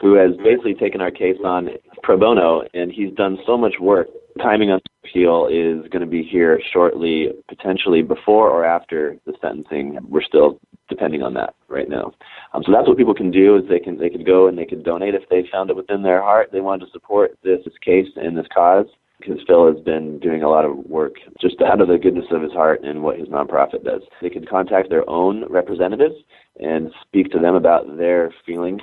who 0.00 0.14
has 0.14 0.32
basically 0.44 0.74
taken 0.74 1.00
our 1.00 1.10
case 1.10 1.38
on 1.44 1.68
pro 2.02 2.18
bono, 2.18 2.62
and 2.74 2.92
he's 2.92 3.12
done 3.14 3.38
so 3.46 3.56
much 3.56 3.74
work. 3.80 4.08
Timing 4.38 4.70
on 4.70 4.80
appeal 5.02 5.46
is 5.46 5.88
going 5.90 6.02
to 6.02 6.06
be 6.06 6.22
here 6.22 6.60
shortly, 6.72 7.28
potentially 7.48 8.02
before 8.02 8.50
or 8.50 8.64
after 8.64 9.16
the 9.24 9.32
sentencing. 9.40 9.98
We're 10.06 10.22
still 10.22 10.60
depending 10.88 11.22
on 11.22 11.34
that 11.34 11.54
right 11.68 11.88
now. 11.88 12.12
Um, 12.52 12.62
so 12.64 12.72
that's 12.72 12.86
what 12.86 12.98
people 12.98 13.14
can 13.14 13.30
do 13.30 13.56
is 13.56 13.64
they 13.68 13.80
can 13.80 13.98
they 13.98 14.10
could 14.10 14.26
go 14.26 14.46
and 14.46 14.56
they 14.56 14.66
could 14.66 14.84
donate 14.84 15.14
if 15.14 15.28
they 15.30 15.48
found 15.50 15.70
it 15.70 15.76
within 15.76 16.02
their 16.02 16.22
heart 16.22 16.50
they 16.52 16.60
wanted 16.60 16.86
to 16.86 16.92
support 16.92 17.36
this, 17.42 17.58
this 17.64 17.74
case 17.84 18.06
and 18.14 18.36
this 18.36 18.46
cause 18.54 18.86
because 19.18 19.38
Phil 19.46 19.72
has 19.72 19.82
been 19.82 20.20
doing 20.20 20.42
a 20.42 20.48
lot 20.48 20.64
of 20.64 20.76
work 20.86 21.14
just 21.40 21.60
out 21.62 21.80
of 21.80 21.88
the 21.88 21.98
goodness 21.98 22.26
of 22.30 22.42
his 22.42 22.52
heart 22.52 22.82
and 22.84 23.02
what 23.02 23.18
his 23.18 23.28
nonprofit 23.28 23.82
does. 23.82 24.02
They 24.20 24.30
could 24.30 24.48
contact 24.48 24.90
their 24.90 25.08
own 25.08 25.44
representatives 25.50 26.14
and 26.60 26.92
speak 27.02 27.30
to 27.32 27.38
them 27.38 27.54
about 27.54 27.96
their 27.96 28.32
feeling 28.44 28.80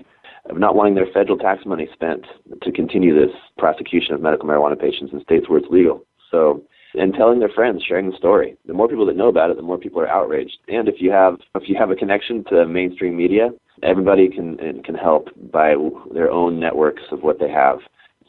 of 0.50 0.60
not 0.60 0.76
wanting 0.76 0.96
their 0.96 1.08
federal 1.14 1.38
tax 1.38 1.66
money 1.66 1.88
spent 1.94 2.26
to 2.62 2.72
continue 2.72 3.14
this 3.14 3.36
prosecution 3.58 4.14
of 4.14 4.22
medical 4.22 4.48
marijuana 4.48 4.80
patients 4.80 5.14
in 5.14 5.22
states 5.24 5.48
where 5.48 5.60
it's 5.60 5.70
legal. 5.70 6.06
So, 6.30 6.64
and 6.96 7.14
telling 7.14 7.40
their 7.40 7.50
friends, 7.50 7.84
sharing 7.88 8.12
the 8.12 8.18
story. 8.18 8.56
The 8.68 8.74
more 8.74 8.88
people 8.88 9.06
that 9.08 9.16
know 9.16 9.28
about 9.28 9.50
it, 9.50 9.58
the 9.58 9.64
more 9.64 9.78
people 9.78 10.00
are 10.02 10.08
outraged. 10.08 10.58
And 10.68 10.88
if 10.88 10.96
you 11.00 11.12
have 11.12 11.38
if 11.56 11.64
you 11.68 11.76
have 11.78 11.90
a 11.90 11.96
connection 11.96 12.44
to 12.50 12.66
mainstream 12.68 13.16
media, 13.16 13.50
everybody 13.82 14.30
can 14.30 14.58
can 14.84 14.96
help 14.96 15.30
by 15.52 15.76
their 16.14 16.30
own 16.30 16.60
networks 16.60 17.04
of 17.12 17.22
what 17.22 17.40
they 17.40 17.50
have. 17.50 17.80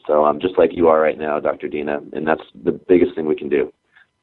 So 0.07 0.23
I'm 0.23 0.35
um, 0.35 0.41
just 0.41 0.57
like 0.57 0.71
you 0.73 0.87
are 0.87 1.01
right 1.01 1.17
now, 1.17 1.39
Dr. 1.39 1.67
Dina, 1.67 1.99
and 2.13 2.27
that's 2.27 2.43
the 2.63 2.71
biggest 2.87 3.15
thing 3.15 3.25
we 3.25 3.35
can 3.35 3.49
do. 3.49 3.71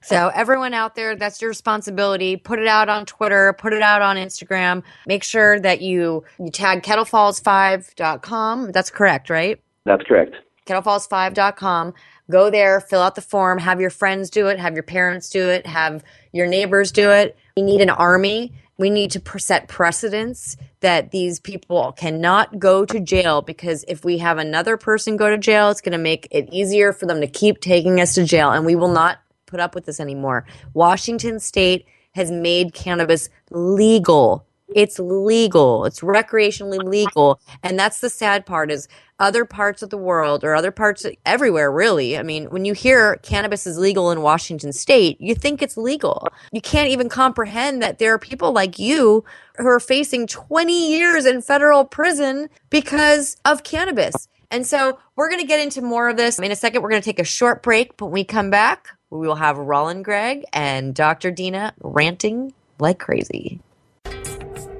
So, 0.03 0.31
everyone 0.35 0.75
out 0.75 0.95
there, 0.95 1.17
that's 1.17 1.41
your 1.41 1.49
responsibility. 1.49 2.37
Put 2.37 2.59
it 2.59 2.67
out 2.67 2.89
on 2.89 3.07
Twitter, 3.07 3.53
put 3.53 3.73
it 3.73 3.83
out 3.83 4.03
on 4.03 4.17
Instagram. 4.17 4.83
Make 5.07 5.23
sure 5.23 5.61
that 5.61 5.81
you, 5.81 6.25
you 6.39 6.51
tag 6.51 6.83
kettlefalls5.com. 6.83 8.73
That's 8.73 8.91
correct, 8.91 9.31
right? 9.31 9.61
That's 9.85 10.05
correct. 10.05 10.37
Kettlefalls5.com. 10.67 11.95
Go 12.31 12.51
there, 12.51 12.81
fill 12.81 13.03
out 13.03 13.15
the 13.15 13.21
form, 13.21 13.59
have 13.59 13.81
your 13.81 13.91
friends 13.91 14.31
do 14.31 14.47
it, 14.47 14.59
have 14.59 14.75
your 14.75 14.83
parents 14.83 15.29
do 15.29 15.49
it, 15.49 15.67
have 15.67 16.05
your 16.33 16.47
neighbors 16.47 16.93
do 16.93 17.11
it. 17.11 17.37
We 17.57 17.63
need 17.63 17.81
an 17.81 17.91
army. 17.91 18.53
We 18.79 18.89
need 18.91 19.11
to 19.13 19.39
set 19.39 19.69
precedents 19.69 20.57
that 20.81 21.11
these 21.11 21.39
people 21.41 21.93
cannot 21.93 22.59
go 22.59 22.85
to 22.85 23.01
jail 23.01 23.43
because 23.43 23.85
if 23.87 24.05
we 24.05 24.19
have 24.19 24.39
another 24.39 24.77
person 24.77 25.17
go 25.17 25.31
to 25.31 25.39
jail, 25.39 25.71
it's 25.71 25.81
going 25.81 25.93
to 25.93 25.99
make 25.99 26.27
it 26.31 26.49
easier 26.51 26.93
for 26.93 27.07
them 27.07 27.21
to 27.21 27.27
keep 27.27 27.61
taking 27.61 28.01
us 28.01 28.15
to 28.15 28.25
jail. 28.25 28.51
And 28.51 28.65
we 28.65 28.75
will 28.75 28.93
not 28.93 29.19
put 29.53 29.61
up 29.61 29.75
with 29.75 29.85
this 29.87 30.01
anymore. 30.01 30.47
Washington 30.75 31.39
state 31.39 31.87
has 32.15 32.31
made 32.31 32.75
cannabis 32.75 33.29
legal 33.51 34.47
It's 34.75 34.99
legal. 34.99 35.85
It's 35.85 36.01
recreationally 36.01 36.83
legal. 36.83 37.41
And 37.63 37.79
that's 37.79 38.01
the 38.01 38.11
sad 38.11 38.47
part 38.47 38.71
is 38.71 38.89
other 39.19 39.45
parts 39.45 39.83
of 39.83 39.91
the 39.91 39.99
world 39.99 40.43
or 40.45 40.55
other 40.55 40.71
parts 40.71 41.05
everywhere 41.27 41.71
really. 41.71 42.19
I 42.19 42.23
mean, 42.23 42.47
when 42.47 42.65
you 42.65 42.73
hear 42.73 43.17
cannabis 43.23 43.67
is 43.67 43.79
legal 43.79 44.11
in 44.11 44.23
Washington 44.23 44.73
state, 44.73 45.21
you 45.21 45.35
think 45.35 45.63
it's 45.63 45.77
legal. 45.77 46.27
You 46.53 46.61
can't 46.61 46.91
even 46.91 47.09
comprehend 47.09 47.83
that 47.83 47.99
there 47.99 48.13
are 48.15 48.19
people 48.19 48.53
like 48.53 48.79
you 48.79 49.25
who 49.59 49.67
are 49.67 49.81
facing 49.81 50.27
20 50.27 50.91
years 50.91 51.27
in 51.27 51.43
federal 51.43 51.85
prison 51.85 52.49
because 52.71 53.37
of 53.45 53.63
cannabis. 53.65 54.29
And 54.51 54.67
so 54.67 54.99
we're 55.17 55.29
going 55.29 55.41
to 55.41 55.47
get 55.47 55.61
into 55.61 55.81
more 55.83 56.09
of 56.09 56.17
this. 56.17 56.39
In 56.39 56.51
a 56.51 56.57
second, 56.57 56.83
we're 56.83 56.91
going 56.91 57.03
to 57.03 57.05
take 57.05 57.21
a 57.21 57.25
short 57.25 57.63
break. 57.63 57.97
But 57.97 58.07
when 58.07 58.13
we 58.15 58.25
come 58.25 58.51
back, 58.51 58.89
we 59.13 59.27
will 59.27 59.37
have 59.37 59.59
Rolland 59.59 60.07
Gregg 60.07 60.45
and 60.55 60.95
Dr. 60.95 61.31
Dina 61.31 61.75
ranting 61.83 62.55
like 62.79 62.99
crazy. 62.99 63.61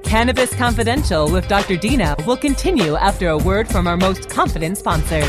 Cannabis 0.05 0.55
Confidential 0.57 1.31
with 1.31 1.47
Dr. 1.49 1.77
Dina 1.77 2.17
will 2.27 2.39
continue 2.39 2.97
after 2.97 3.29
a 3.29 3.37
word 3.37 3.69
from 3.69 3.87
our 3.87 3.97
most 3.97 4.31
confident 4.31 4.79
sponsors. 4.79 5.29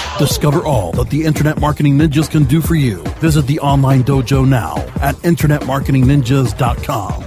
Discover 0.17 0.65
all 0.65 0.91
that 0.93 1.09
the 1.09 1.23
Internet 1.23 1.59
Marketing 1.59 1.97
Ninjas 1.97 2.29
can 2.29 2.43
do 2.43 2.61
for 2.61 2.75
you. 2.75 3.01
Visit 3.19 3.47
the 3.47 3.59
online 3.59 4.03
dojo 4.03 4.47
now 4.47 4.75
at 5.01 5.15
InternetMarketingNinjas.com. 5.15 7.23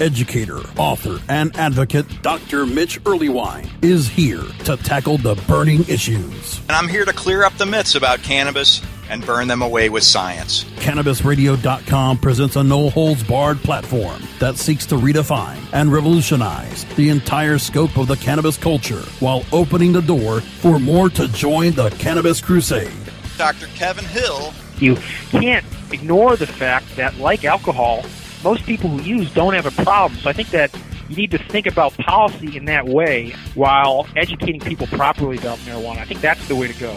Educator, 0.00 0.58
author, 0.76 1.20
and 1.28 1.56
advocate 1.56 2.04
Dr. 2.20 2.66
Mitch 2.66 3.00
Earleywine 3.04 3.70
is 3.80 4.08
here 4.08 4.42
to 4.64 4.76
tackle 4.76 5.18
the 5.18 5.36
burning 5.46 5.84
issues. 5.88 6.58
And 6.62 6.72
I'm 6.72 6.88
here 6.88 7.04
to 7.04 7.12
clear 7.12 7.44
up 7.44 7.56
the 7.58 7.66
myths 7.66 7.94
about 7.94 8.20
cannabis 8.22 8.82
and 9.10 9.24
burn 9.24 9.48
them 9.48 9.62
away 9.62 9.88
with 9.88 10.02
science. 10.02 10.64
CannabisRadio.com 10.76 12.18
presents 12.18 12.56
a 12.56 12.62
no 12.64 12.90
holds 12.90 13.22
barred 13.22 13.58
platform 13.58 14.22
that 14.40 14.56
seeks 14.56 14.86
to 14.86 14.96
redefine 14.96 15.58
and 15.72 15.92
revolutionize 15.92 16.84
the 16.96 17.10
entire 17.10 17.58
scope 17.58 17.96
of 17.96 18.06
the 18.06 18.16
cannabis 18.16 18.56
culture 18.56 19.02
while 19.20 19.44
opening 19.52 19.92
the 19.92 20.02
door 20.02 20.40
for 20.40 20.78
more 20.78 21.08
to 21.10 21.28
join 21.28 21.72
the 21.72 21.90
cannabis 21.90 22.40
crusade. 22.40 22.92
Dr. 23.36 23.66
Kevin 23.68 24.04
Hill. 24.04 24.52
You 24.78 24.96
can't 25.30 25.64
ignore 25.92 26.36
the 26.36 26.46
fact 26.46 26.96
that, 26.96 27.16
like 27.18 27.44
alcohol, 27.44 28.04
most 28.42 28.64
people 28.64 28.90
who 28.90 29.02
use 29.02 29.32
don't 29.32 29.54
have 29.54 29.66
a 29.66 29.82
problem. 29.82 30.20
So 30.20 30.28
I 30.28 30.32
think 30.32 30.50
that 30.50 30.74
you 31.08 31.16
need 31.16 31.30
to 31.30 31.38
think 31.38 31.66
about 31.66 31.92
policy 31.94 32.56
in 32.56 32.64
that 32.66 32.86
way 32.86 33.30
while 33.54 34.06
educating 34.16 34.60
people 34.60 34.86
properly 34.88 35.36
about 35.38 35.58
marijuana. 35.58 35.98
I 35.98 36.04
think 36.04 36.20
that's 36.20 36.46
the 36.48 36.56
way 36.56 36.68
to 36.68 36.78
go. 36.78 36.96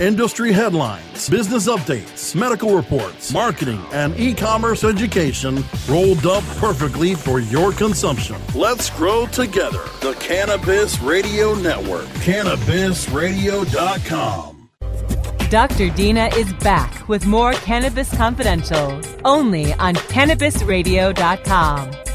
Industry 0.00 0.52
headlines, 0.52 1.28
business 1.28 1.66
updates, 1.66 2.32
medical 2.32 2.76
reports, 2.76 3.32
marketing, 3.32 3.84
and 3.92 4.16
e 4.16 4.32
commerce 4.32 4.84
education 4.84 5.64
rolled 5.88 6.24
up 6.24 6.44
perfectly 6.58 7.16
for 7.16 7.40
your 7.40 7.72
consumption. 7.72 8.36
Let's 8.54 8.90
grow 8.90 9.26
together. 9.26 9.82
The 10.00 10.14
Cannabis 10.20 11.00
Radio 11.00 11.56
Network, 11.56 12.06
CannabisRadio.com. 12.22 14.68
Dr. 15.50 15.90
Dina 15.90 16.30
is 16.36 16.52
back 16.52 17.08
with 17.08 17.26
more 17.26 17.54
Cannabis 17.54 18.16
Confidential, 18.16 19.00
only 19.24 19.72
on 19.74 19.94
CannabisRadio.com. 19.94 22.07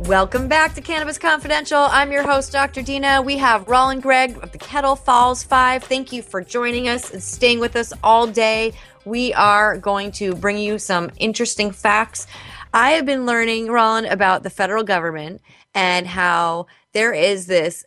Welcome 0.00 0.46
back 0.46 0.74
to 0.74 0.82
Cannabis 0.82 1.16
Confidential. 1.16 1.78
I'm 1.78 2.12
your 2.12 2.22
host, 2.22 2.52
Dr. 2.52 2.82
Dina. 2.82 3.22
We 3.22 3.38
have 3.38 3.66
Rolland 3.66 4.02
Gregg 4.02 4.36
of 4.42 4.52
the 4.52 4.58
Kettle 4.58 4.94
Falls 4.94 5.42
Five. 5.42 5.84
Thank 5.84 6.12
you 6.12 6.20
for 6.20 6.44
joining 6.44 6.86
us 6.86 7.10
and 7.14 7.22
staying 7.22 7.60
with 7.60 7.76
us 7.76 7.94
all 8.04 8.26
day. 8.26 8.74
We 9.06 9.32
are 9.32 9.78
going 9.78 10.12
to 10.12 10.34
bring 10.34 10.58
you 10.58 10.78
some 10.78 11.10
interesting 11.16 11.70
facts. 11.70 12.26
I 12.74 12.90
have 12.90 13.06
been 13.06 13.24
learning, 13.24 13.68
Rolland, 13.68 14.06
about 14.08 14.42
the 14.42 14.50
federal 14.50 14.84
government 14.84 15.40
and 15.74 16.06
how 16.06 16.66
there 16.92 17.14
is 17.14 17.46
this 17.46 17.86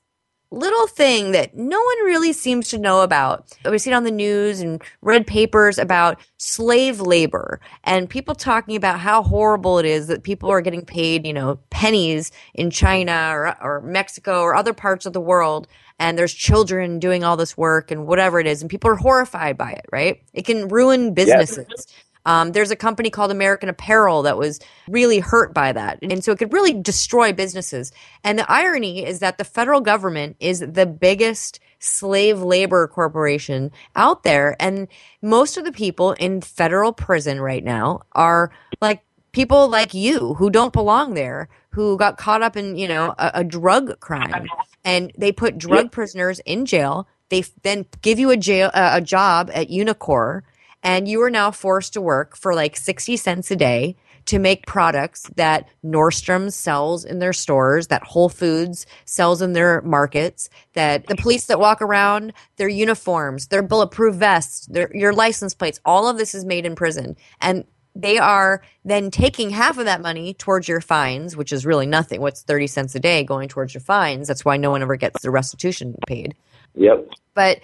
little 0.52 0.88
thing 0.88 1.32
that 1.32 1.56
no 1.56 1.78
one 1.78 2.06
really 2.06 2.34
seems 2.34 2.70
to 2.70 2.78
know 2.78 3.02
about. 3.02 3.56
We've 3.64 3.82
seen 3.82 3.94
on 3.94 4.04
the 4.04 4.12
news 4.12 4.62
and 4.62 4.82
read 5.02 5.28
papers 5.28 5.78
about 5.78 6.20
slave 6.38 7.00
labor 7.00 7.60
and 7.84 8.10
people 8.10 8.34
talking 8.34 8.76
about 8.76 9.00
how 9.00 9.22
horrible 9.22 9.78
it 9.78 9.86
is 9.86 10.08
that 10.08 10.24
people 10.24 10.50
are 10.50 10.62
getting 10.62 10.84
paid, 10.84 11.26
you 11.28 11.34
know, 11.34 11.60
pennies 11.70 12.32
in 12.56 12.72
China 12.72 13.30
or, 13.32 13.56
or 13.62 13.82
Mexico 13.82 14.42
or 14.42 14.56
other 14.56 14.74
parts 14.74 15.06
of 15.06 15.14
the 15.14 15.22
world. 15.22 15.68
And 16.00 16.18
there's 16.18 16.34
children 16.34 16.98
doing 17.00 17.24
all 17.24 17.38
this 17.38 17.58
work 17.58 17.92
and 17.92 18.08
whatever 18.08 18.40
it 18.40 18.48
is. 18.48 18.62
And 18.62 18.72
people 18.72 18.90
are 18.90 18.96
horrified 18.96 19.58
by 19.58 19.72
it, 19.74 19.86
right? 19.92 20.22
It 20.34 20.46
can 20.46 20.68
ruin 20.70 21.14
businesses. 21.14 21.68
Yes. 21.70 21.88
Um, 22.30 22.52
there's 22.52 22.70
a 22.70 22.76
company 22.76 23.10
called 23.10 23.32
American 23.32 23.70
Apparel 23.70 24.22
that 24.22 24.38
was 24.38 24.60
really 24.88 25.18
hurt 25.18 25.52
by 25.52 25.72
that. 25.72 25.98
And 26.04 26.24
so 26.24 26.32
it 26.32 26.38
could 26.38 26.54
really 26.54 26.74
destroy 26.74 27.34
businesses. 27.34 27.92
And 28.24 28.38
the 28.38 28.50
irony 28.50 29.04
is 29.04 29.18
that 29.18 29.40
the 29.40 29.44
federal 29.44 29.82
government 29.82 30.36
is 30.40 30.60
the 30.60 30.86
biggest 30.86 31.60
slave 31.80 32.40
labor 32.40 32.88
corporation 32.88 33.72
out 33.96 34.22
there. 34.22 34.56
And 34.60 34.88
most 35.24 35.58
of 35.58 35.66
the 35.66 35.72
people 35.72 36.12
in 36.14 36.42
federal 36.42 36.94
prison 36.94 37.42
right 37.42 37.64
now 37.64 38.02
are 38.12 38.52
like 38.80 39.02
people 39.32 39.68
like 39.68 39.96
you 39.96 40.36
who 40.36 40.52
don't 40.52 40.72
belong 40.72 41.16
there, 41.16 41.50
who 41.70 41.98
got 41.98 42.20
caught 42.20 42.44
up 42.44 42.56
in, 42.56 42.78
you 42.78 42.88
know, 42.88 43.16
a, 43.18 43.32
a 43.36 43.44
drug 43.44 44.00
crime. 44.02 44.46
And 44.86 45.12
they 45.18 45.32
put 45.32 45.58
drug 45.58 45.92
prisoners 45.92 46.40
in 46.46 46.68
jail. 46.68 47.08
They 47.30 47.44
then 47.64 47.88
give 48.04 48.20
you 48.20 48.30
a 48.30 48.38
jail, 48.38 48.70
uh, 48.76 48.92
a 48.94 49.02
job 49.02 49.50
at 49.52 49.70
Unicor 49.70 50.44
and 50.84 51.08
you 51.08 51.22
are 51.22 51.30
now 51.30 51.52
forced 51.52 51.94
to 51.94 52.02
work 52.02 52.36
for 52.36 52.54
like 52.54 52.78
60 52.78 53.18
cents 53.18 53.52
a 53.52 53.56
day 53.56 53.96
to 54.26 54.38
make 54.38 54.68
products 54.68 55.24
that 55.38 55.68
Nordstrom 55.84 56.54
sells 56.54 57.04
in 57.04 57.18
their 57.18 57.34
stores, 57.34 57.88
that 57.88 58.04
Whole 58.04 58.30
Foods 58.30 58.86
sells 59.06 59.42
in 59.42 59.54
their 59.54 59.82
markets, 59.82 60.50
that 60.74 61.08
the 61.08 61.16
police 61.16 61.48
that 61.48 61.60
walk 61.60 61.82
around, 61.82 62.34
their 62.58 62.68
uniforms, 62.68 63.48
their 63.48 63.64
bulletproof 63.64 64.16
vests, 64.16 64.68
their, 64.68 64.96
your 64.96 65.14
license 65.14 65.56
plates, 65.56 65.80
all 65.84 66.08
of 66.08 66.18
this 66.18 66.36
is 66.36 66.46
made 66.46 66.66
in 66.66 66.76
prison. 66.76 67.16
And 67.42 67.64
they 67.96 68.18
are 68.18 68.62
then 68.86 69.10
taking 69.10 69.50
half 69.50 69.78
of 69.78 69.86
that 69.86 70.02
money 70.02 70.36
towards 70.36 70.68
your 70.68 70.82
fines, 70.82 71.36
which 71.36 71.52
is 71.52 71.66
really 71.66 71.88
nothing. 71.88 72.22
What's 72.22 72.44
30 72.44 72.68
cents 72.68 72.96
a 72.96 73.00
day 73.00 73.24
going 73.24 73.50
towards 73.50 73.74
your 73.74 73.82
fines? 73.82 74.28
That's 74.28 74.46
why 74.46 74.58
no 74.58 74.70
one 74.70 74.82
ever 74.82 74.96
gets 74.96 75.22
the 75.22 75.32
restitution 75.32 75.96
paid. 76.08 76.36
Yep. 76.76 77.10
But 77.34 77.62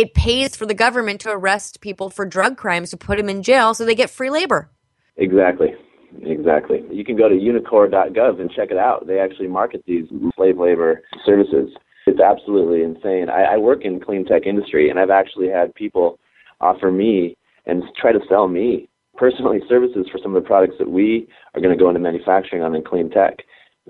it 0.00 0.14
pays 0.14 0.56
for 0.56 0.64
the 0.64 0.72
government 0.72 1.20
to 1.20 1.30
arrest 1.30 1.82
people 1.82 2.08
for 2.08 2.24
drug 2.24 2.56
crimes 2.56 2.88
to 2.88 2.96
put 2.96 3.18
them 3.18 3.28
in 3.28 3.42
jail 3.42 3.74
so 3.74 3.84
they 3.84 3.94
get 3.94 4.08
free 4.08 4.30
labor. 4.30 4.70
Exactly. 5.18 5.74
Exactly. 6.22 6.82
You 6.90 7.04
can 7.04 7.16
go 7.16 7.28
to 7.28 7.34
unicor.gov 7.34 8.40
and 8.40 8.50
check 8.50 8.70
it 8.70 8.78
out. 8.78 9.06
They 9.06 9.18
actually 9.20 9.48
market 9.48 9.84
these 9.86 10.06
slave 10.36 10.58
labor 10.58 11.02
services. 11.26 11.68
It's 12.06 12.18
absolutely 12.18 12.82
insane. 12.82 13.28
I, 13.28 13.54
I 13.54 13.56
work 13.58 13.84
in 13.84 14.00
clean 14.00 14.24
tech 14.24 14.46
industry, 14.46 14.88
and 14.88 14.98
I've 14.98 15.10
actually 15.10 15.48
had 15.48 15.74
people 15.74 16.18
offer 16.62 16.90
me 16.90 17.36
and 17.66 17.82
try 18.00 18.10
to 18.10 18.20
sell 18.26 18.48
me 18.48 18.88
personally 19.16 19.60
services 19.68 20.06
for 20.10 20.18
some 20.22 20.34
of 20.34 20.42
the 20.42 20.46
products 20.46 20.76
that 20.78 20.90
we 20.90 21.28
are 21.54 21.60
going 21.60 21.76
to 21.76 21.80
go 21.80 21.88
into 21.88 22.00
manufacturing 22.00 22.62
on 22.62 22.74
in 22.74 22.82
clean 22.82 23.10
tech, 23.10 23.40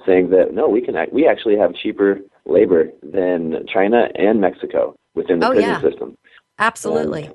saying 0.05 0.31
that 0.31 0.53
no, 0.53 0.69
we 0.69 0.83
can 0.83 0.97
we 1.13 1.29
actually 1.29 1.57
have 1.57 1.73
cheaper 1.75 2.19
labor 2.45 2.89
than 3.03 3.65
China 3.73 4.09
and 4.17 4.41
Mexico 4.41 4.97
within 5.15 5.39
the 5.39 5.47
oh, 5.47 5.51
prison 5.53 5.71
yeah. 5.71 5.81
system. 5.81 6.17
Absolutely. 6.59 7.29
Um, 7.29 7.35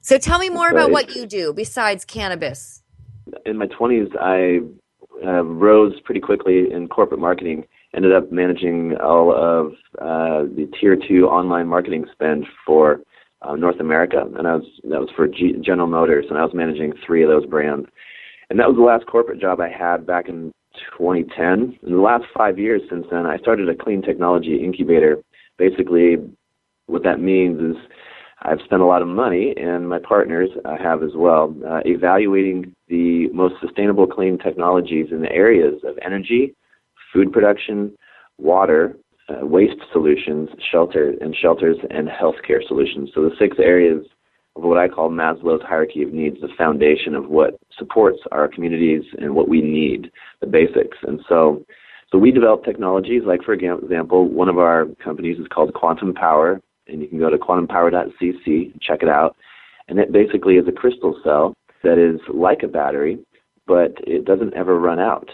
so 0.00 0.18
tell 0.18 0.38
me 0.38 0.48
more 0.48 0.70
about 0.70 0.90
what 0.90 1.14
you 1.14 1.26
do 1.26 1.52
besides 1.52 2.04
cannabis. 2.04 2.82
In 3.46 3.56
my 3.56 3.66
20s, 3.66 4.10
I 4.20 4.60
uh, 5.24 5.44
rose 5.44 5.94
pretty 6.04 6.20
quickly 6.20 6.72
in 6.72 6.88
corporate 6.88 7.20
marketing 7.20 7.64
ended 7.94 8.12
up 8.12 8.32
managing 8.32 8.96
all 9.02 9.34
of 9.34 9.72
uh, 10.00 10.48
the 10.54 10.70
tier 10.80 10.96
two 10.96 11.26
online 11.26 11.66
marketing 11.66 12.06
spend 12.12 12.46
for 12.66 13.00
uh, 13.42 13.54
North 13.54 13.80
America, 13.80 14.24
and 14.36 14.46
I 14.46 14.56
was 14.56 14.64
that 14.84 15.00
was 15.00 15.10
for 15.14 15.26
G- 15.26 15.56
General 15.64 15.88
Motors, 15.88 16.26
and 16.28 16.38
I 16.38 16.44
was 16.44 16.54
managing 16.54 16.92
three 17.04 17.22
of 17.22 17.28
those 17.28 17.46
brands. 17.46 17.88
And 18.50 18.58
that 18.58 18.68
was 18.68 18.76
the 18.76 18.82
last 18.82 19.06
corporate 19.06 19.40
job 19.40 19.60
I 19.60 19.68
had 19.68 20.06
back 20.06 20.28
in 20.28 20.52
2010. 20.96 21.78
In 21.82 21.92
the 21.92 22.00
last 22.00 22.24
five 22.36 22.58
years 22.58 22.82
since 22.88 23.06
then, 23.10 23.26
I 23.26 23.38
started 23.38 23.68
a 23.68 23.74
clean 23.74 24.02
technology 24.02 24.62
incubator. 24.62 25.18
Basically, 25.58 26.16
what 26.86 27.02
that 27.04 27.20
means 27.20 27.60
is 27.60 27.76
I've 28.42 28.60
spent 28.64 28.82
a 28.82 28.86
lot 28.86 29.02
of 29.02 29.08
money, 29.08 29.54
and 29.56 29.88
my 29.88 29.98
partners 29.98 30.50
uh, 30.64 30.76
have 30.82 31.02
as 31.02 31.12
well, 31.14 31.54
uh, 31.68 31.80
evaluating 31.84 32.74
the 32.88 33.28
most 33.28 33.54
sustainable 33.60 34.06
clean 34.06 34.36
technologies 34.38 35.06
in 35.12 35.20
the 35.22 35.30
areas 35.30 35.80
of 35.84 35.96
energy, 36.04 36.54
food 37.12 37.32
production, 37.32 37.96
water, 38.38 38.96
uh, 39.28 39.46
waste 39.46 39.80
solutions, 39.92 40.48
shelter 40.70 41.14
and 41.20 41.36
shelters, 41.40 41.76
and 41.90 42.08
healthcare 42.08 42.66
solutions. 42.66 43.10
So 43.14 43.22
the 43.22 43.36
six 43.38 43.56
areas 43.60 44.04
of 44.56 44.64
what 44.64 44.78
I 44.78 44.88
call 44.88 45.08
Maslow's 45.10 45.62
hierarchy 45.62 46.02
of 46.02 46.12
needs, 46.12 46.40
the 46.40 46.48
foundation 46.58 47.14
of 47.14 47.28
what 47.28 47.54
supports 47.78 48.18
our 48.32 48.48
communities 48.48 49.02
and 49.18 49.34
what 49.34 49.48
we 49.48 49.62
need, 49.62 50.10
the 50.40 50.46
basics. 50.46 50.98
And 51.02 51.20
so, 51.28 51.64
so 52.10 52.18
we 52.18 52.32
develop 52.32 52.64
technologies 52.64 53.22
like, 53.24 53.42
for 53.42 53.54
example, 53.54 54.28
one 54.28 54.48
of 54.48 54.58
our 54.58 54.86
companies 55.02 55.38
is 55.38 55.46
called 55.48 55.72
Quantum 55.72 56.12
Power, 56.12 56.60
and 56.92 57.02
you 57.02 57.08
can 57.08 57.18
go 57.18 57.30
to 57.30 57.38
quantumpower.cc 57.38 58.46
and 58.46 58.80
check 58.80 59.02
it 59.02 59.08
out. 59.08 59.36
And 59.88 59.98
it 59.98 60.12
basically 60.12 60.54
is 60.56 60.68
a 60.68 60.72
crystal 60.72 61.18
cell 61.24 61.54
that 61.82 61.98
is 61.98 62.20
like 62.32 62.62
a 62.62 62.68
battery, 62.68 63.18
but 63.66 63.92
it 64.06 64.24
doesn't 64.24 64.54
ever 64.54 64.78
run 64.78 65.00
out. 65.00 65.28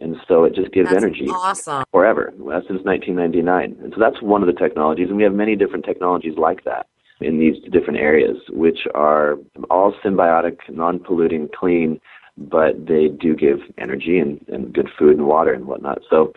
And 0.00 0.16
so 0.26 0.44
it 0.44 0.54
just 0.54 0.72
gives 0.72 0.88
That's 0.90 1.04
energy 1.04 1.26
awesome. 1.28 1.84
forever, 1.92 2.32
well, 2.36 2.60
since 2.66 2.82
1999. 2.82 3.76
And 3.84 3.92
so 3.94 4.00
that's 4.00 4.20
one 4.22 4.42
of 4.42 4.46
the 4.46 4.58
technologies, 4.58 5.08
and 5.08 5.16
we 5.16 5.22
have 5.22 5.34
many 5.34 5.54
different 5.54 5.84
technologies 5.84 6.36
like 6.36 6.64
that 6.64 6.86
in 7.20 7.38
these 7.38 7.56
different 7.70 8.00
areas, 8.00 8.36
which 8.50 8.80
are 8.94 9.36
all 9.70 9.94
symbiotic, 10.04 10.56
non-polluting, 10.68 11.50
clean, 11.56 12.00
but 12.36 12.86
they 12.86 13.08
do 13.08 13.36
give 13.36 13.58
energy 13.78 14.18
and, 14.18 14.44
and 14.48 14.72
good 14.72 14.88
food 14.98 15.18
and 15.18 15.26
water 15.26 15.52
and 15.52 15.66
whatnot. 15.66 16.00
So, 16.08 16.32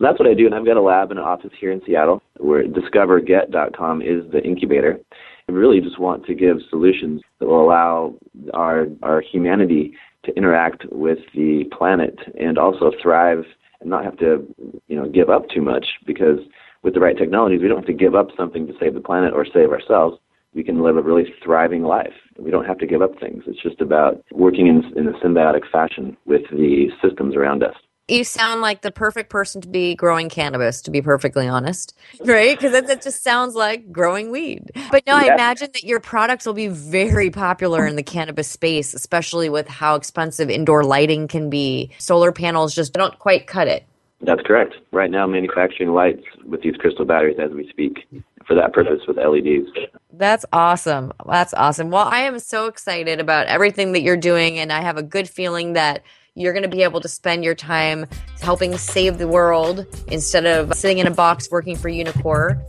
so 0.00 0.06
that's 0.06 0.18
what 0.18 0.26
I 0.26 0.32
do, 0.32 0.46
and 0.46 0.54
I've 0.54 0.64
got 0.64 0.78
a 0.78 0.80
lab 0.80 1.10
and 1.10 1.20
an 1.20 1.26
office 1.26 1.50
here 1.60 1.70
in 1.70 1.82
Seattle 1.84 2.22
where 2.38 2.64
discoverget.com 2.64 4.00
is 4.00 4.24
the 4.32 4.42
incubator. 4.42 4.98
I 5.46 5.52
really 5.52 5.82
just 5.82 5.98
want 5.98 6.24
to 6.24 6.34
give 6.34 6.56
solutions 6.70 7.20
that 7.38 7.46
will 7.46 7.62
allow 7.62 8.14
our 8.54 8.86
our 9.02 9.20
humanity 9.20 9.92
to 10.24 10.34
interact 10.36 10.86
with 10.90 11.18
the 11.34 11.64
planet 11.76 12.18
and 12.40 12.56
also 12.56 12.92
thrive 13.02 13.44
and 13.82 13.90
not 13.90 14.04
have 14.04 14.16
to, 14.20 14.46
you 14.88 14.96
know, 14.96 15.06
give 15.06 15.28
up 15.28 15.50
too 15.50 15.60
much 15.60 15.86
because 16.06 16.38
with 16.82 16.94
the 16.94 17.00
right 17.00 17.18
technologies, 17.18 17.60
we 17.60 17.68
don't 17.68 17.76
have 17.76 17.86
to 17.86 17.92
give 17.92 18.14
up 18.14 18.28
something 18.38 18.66
to 18.66 18.72
save 18.80 18.94
the 18.94 19.00
planet 19.00 19.34
or 19.34 19.44
save 19.44 19.70
ourselves 19.70 20.18
we 20.54 20.64
can 20.64 20.82
live 20.82 20.96
a 20.96 21.02
really 21.02 21.32
thriving 21.44 21.84
life. 21.84 22.12
We 22.38 22.50
don't 22.50 22.64
have 22.64 22.78
to 22.78 22.86
give 22.86 23.02
up 23.02 23.18
things. 23.20 23.44
It's 23.46 23.62
just 23.62 23.80
about 23.80 24.24
working 24.32 24.66
in, 24.66 24.82
in 24.98 25.06
a 25.06 25.12
symbiotic 25.18 25.62
fashion 25.70 26.16
with 26.26 26.42
the 26.50 26.88
systems 27.02 27.36
around 27.36 27.62
us. 27.62 27.74
You 28.10 28.24
sound 28.24 28.60
like 28.60 28.82
the 28.82 28.90
perfect 28.90 29.30
person 29.30 29.60
to 29.60 29.68
be 29.68 29.94
growing 29.94 30.28
cannabis, 30.28 30.82
to 30.82 30.90
be 30.90 31.00
perfectly 31.00 31.46
honest, 31.46 31.96
right? 32.24 32.56
Because 32.56 32.72
that, 32.72 32.88
that, 32.88 33.02
just 33.02 33.22
sounds 33.22 33.54
like 33.54 33.92
growing 33.92 34.30
weed. 34.30 34.72
But 34.90 35.06
no, 35.06 35.16
yeah. 35.16 35.30
I 35.30 35.34
imagine 35.34 35.70
that 35.74 35.84
your 35.84 36.00
products 36.00 36.44
will 36.44 36.54
be 36.54 36.66
very 36.66 37.30
popular 37.30 37.86
in 37.86 37.94
the 37.94 38.02
cannabis 38.02 38.48
space, 38.48 38.94
especially 38.94 39.48
with 39.48 39.68
how 39.68 39.94
expensive 39.94 40.50
indoor 40.50 40.82
lighting 40.82 41.28
can 41.28 41.48
be. 41.48 41.90
Solar 41.98 42.32
panels 42.32 42.74
just 42.74 42.92
don't 42.92 43.16
quite 43.18 43.46
cut 43.46 43.68
it. 43.68 43.84
That's 44.22 44.42
correct. 44.42 44.74
Right 44.92 45.10
now, 45.10 45.26
manufacturing 45.26 45.94
lights 45.94 46.24
with 46.44 46.62
these 46.62 46.76
crystal 46.76 47.04
batteries 47.04 47.38
as 47.38 47.52
we 47.52 47.68
speak 47.70 48.06
for 48.46 48.54
that 48.54 48.72
purpose 48.72 49.00
with 49.06 49.16
LEDs. 49.16 49.70
That's 50.12 50.44
awesome. 50.52 51.12
That's 51.26 51.54
awesome. 51.54 51.90
Well, 51.90 52.08
I 52.08 52.20
am 52.22 52.38
so 52.40 52.66
excited 52.66 53.20
about 53.20 53.46
everything 53.46 53.92
that 53.92 54.00
you're 54.00 54.16
doing, 54.16 54.58
and 54.58 54.72
I 54.72 54.80
have 54.80 54.96
a 54.98 55.02
good 55.02 55.28
feeling 55.28 55.74
that 55.74 56.02
you're 56.34 56.52
going 56.52 56.62
to 56.62 56.68
be 56.68 56.82
able 56.82 57.00
to 57.00 57.08
spend 57.08 57.44
your 57.44 57.54
time 57.54 58.06
helping 58.40 58.76
save 58.78 59.18
the 59.18 59.28
world 59.28 59.86
instead 60.08 60.46
of 60.46 60.74
sitting 60.74 60.98
in 60.98 61.06
a 61.06 61.10
box 61.10 61.50
working 61.50 61.76
for 61.76 61.90
Unicor. 61.90 62.62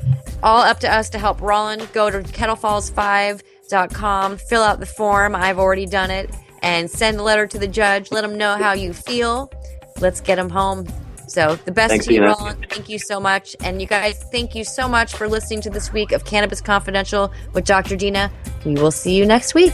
All 0.43 0.61
up 0.61 0.79
to 0.79 0.91
us 0.91 1.09
to 1.11 1.19
help 1.19 1.41
Rolland. 1.41 1.87
Go 1.93 2.09
to 2.09 2.19
kettlefalls5.com, 2.19 4.37
fill 4.37 4.63
out 4.63 4.79
the 4.79 4.85
form. 4.85 5.35
I've 5.35 5.59
already 5.59 5.85
done 5.85 6.11
it. 6.11 6.29
And 6.63 6.89
send 6.89 7.19
a 7.19 7.23
letter 7.23 7.47
to 7.47 7.57
the 7.57 7.67
judge. 7.67 8.11
Let 8.11 8.23
him 8.23 8.37
know 8.37 8.55
how 8.55 8.73
you 8.73 8.93
feel. 8.93 9.51
Let's 9.99 10.21
get 10.21 10.37
him 10.37 10.49
home 10.49 10.85
so 11.31 11.55
the 11.55 11.71
best 11.71 11.91
Thanks, 11.91 12.05
to 12.07 12.13
you. 12.13 12.23
Rolland. 12.23 12.67
Thank 12.69 12.89
you 12.89 12.99
so 12.99 13.19
much. 13.19 13.55
And 13.61 13.81
you 13.81 13.87
guys, 13.87 14.21
thank 14.31 14.53
you 14.53 14.65
so 14.65 14.87
much 14.87 15.13
for 15.13 15.29
listening 15.29 15.61
to 15.61 15.69
this 15.69 15.93
week 15.93 16.11
of 16.11 16.25
Cannabis 16.25 16.59
Confidential 16.59 17.31
with 17.53 17.63
Dr. 17.63 17.95
Dina. 17.95 18.29
We 18.65 18.73
will 18.73 18.91
see 18.91 19.15
you 19.15 19.25
next 19.25 19.53
week. 19.53 19.73